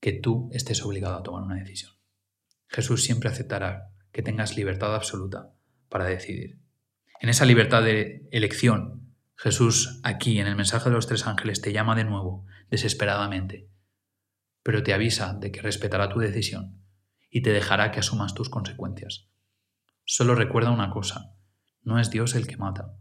que 0.00 0.12
tú 0.12 0.48
estés 0.52 0.82
obligado 0.84 1.16
a 1.16 1.22
tomar 1.22 1.42
una 1.42 1.56
decisión. 1.56 1.92
Jesús 2.68 3.02
siempre 3.04 3.28
aceptará 3.28 3.90
que 4.12 4.22
tengas 4.22 4.56
libertad 4.56 4.94
absoluta 4.94 5.52
para 5.88 6.04
decidir. 6.04 6.58
En 7.20 7.28
esa 7.28 7.44
libertad 7.44 7.82
de 7.82 8.28
elección, 8.30 9.14
Jesús 9.36 10.00
aquí 10.04 10.38
en 10.38 10.46
el 10.46 10.56
mensaje 10.56 10.88
de 10.88 10.94
los 10.94 11.06
tres 11.06 11.26
ángeles 11.26 11.60
te 11.60 11.72
llama 11.72 11.96
de 11.96 12.04
nuevo, 12.04 12.46
desesperadamente, 12.70 13.68
pero 14.62 14.82
te 14.82 14.92
avisa 14.92 15.34
de 15.34 15.50
que 15.50 15.62
respetará 15.62 16.08
tu 16.08 16.20
decisión 16.20 16.82
y 17.30 17.42
te 17.42 17.52
dejará 17.52 17.90
que 17.90 18.00
asumas 18.00 18.34
tus 18.34 18.48
consecuencias. 18.48 19.28
Solo 20.04 20.34
recuerda 20.34 20.70
una 20.70 20.90
cosa, 20.90 21.34
no 21.82 21.98
es 21.98 22.10
Dios 22.10 22.34
el 22.34 22.46
que 22.46 22.56
mata, 22.56 22.94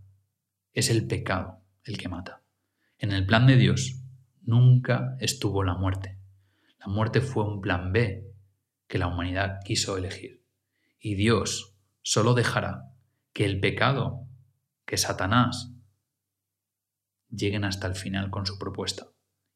es 0.73 0.89
el 0.89 1.07
pecado 1.07 1.61
el 1.83 1.97
que 1.97 2.09
mata. 2.09 2.43
En 2.97 3.11
el 3.11 3.25
plan 3.25 3.47
de 3.47 3.55
Dios 3.55 4.01
nunca 4.41 5.15
estuvo 5.19 5.63
la 5.63 5.75
muerte. 5.75 6.17
La 6.79 6.87
muerte 6.87 7.21
fue 7.21 7.45
un 7.45 7.61
plan 7.61 7.91
B 7.91 8.31
que 8.87 8.97
la 8.97 9.07
humanidad 9.07 9.59
quiso 9.63 9.97
elegir. 9.97 10.43
Y 10.99 11.15
Dios 11.15 11.75
solo 12.01 12.33
dejará 12.33 12.91
que 13.33 13.45
el 13.45 13.59
pecado, 13.59 14.27
que 14.85 14.97
Satanás, 14.97 15.71
lleguen 17.29 17.65
hasta 17.65 17.87
el 17.87 17.95
final 17.95 18.29
con 18.29 18.45
su 18.45 18.57
propuesta. 18.57 19.07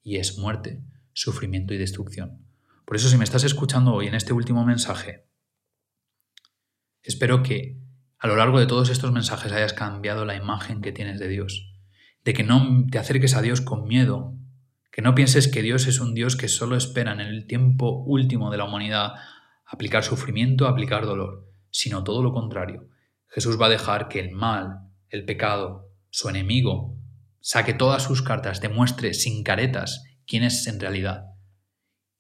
Y 0.04 0.18
es 0.18 0.38
muerte, 0.38 0.82
sufrimiento 1.14 1.74
y 1.74 1.78
destrucción. 1.78 2.46
Por 2.92 2.98
eso 2.98 3.08
si 3.08 3.16
me 3.16 3.24
estás 3.24 3.46
escuchando 3.46 3.94
hoy 3.94 4.08
en 4.08 4.16
este 4.16 4.34
último 4.34 4.66
mensaje, 4.66 5.26
espero 7.02 7.42
que 7.42 7.78
a 8.20 8.28
lo 8.28 8.36
largo 8.36 8.60
de 8.60 8.66
todos 8.66 8.90
estos 8.90 9.14
mensajes 9.14 9.54
hayas 9.54 9.72
cambiado 9.72 10.26
la 10.26 10.36
imagen 10.36 10.82
que 10.82 10.92
tienes 10.92 11.18
de 11.18 11.30
Dios, 11.30 11.72
de 12.26 12.34
que 12.34 12.44
no 12.44 12.86
te 12.92 13.00
acerques 13.00 13.34
a 13.34 13.42
Dios 13.42 13.62
con 13.62 13.88
miedo, 13.88 14.36
que 14.92 15.02
no 15.02 15.16
pienses 15.16 15.48
que 15.48 15.62
Dios 15.62 15.88
es 15.88 16.02
un 16.02 16.14
Dios 16.14 16.36
que 16.36 16.50
solo 16.50 16.76
espera 16.76 17.14
en 17.14 17.22
el 17.22 17.48
tiempo 17.48 18.04
último 18.04 18.52
de 18.52 18.58
la 18.58 18.66
humanidad 18.66 19.14
aplicar 19.66 20.04
sufrimiento, 20.04 20.68
aplicar 20.68 21.06
dolor, 21.06 21.48
sino 21.70 22.04
todo 22.04 22.22
lo 22.22 22.34
contrario. 22.34 22.90
Jesús 23.30 23.58
va 23.58 23.68
a 23.68 23.70
dejar 23.70 24.10
que 24.10 24.20
el 24.20 24.32
mal, 24.32 24.82
el 25.08 25.24
pecado, 25.24 25.88
su 26.10 26.28
enemigo, 26.28 26.98
saque 27.40 27.74
todas 27.74 28.04
sus 28.04 28.22
cartas, 28.22 28.60
demuestre 28.60 29.14
sin 29.14 29.46
caretas 29.46 30.04
quién 30.28 30.44
es 30.44 30.68
en 30.68 30.82
realidad 30.82 31.31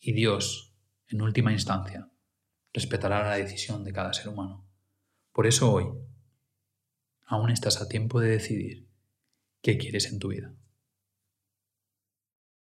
y 0.02 0.14
Dios, 0.14 0.76
en 1.08 1.22
última 1.22 1.54
instancia, 1.54 2.10
respetará 2.74 3.24
la 3.24 3.38
decisión 3.38 3.84
de 3.84 3.94
cada 3.94 4.14
ser 4.14 4.30
humano. 4.30 4.68
Por 5.32 5.46
eso 5.46 5.72
hoy, 5.72 5.86
aún 7.26 7.52
estás 7.52 7.80
a 7.82 7.88
tiempo 7.88 8.20
de 8.20 8.32
decidir 8.32 8.90
qué 9.62 9.78
quieres 9.78 10.12
en 10.12 10.18
tu 10.18 10.30
vida. 10.30 10.54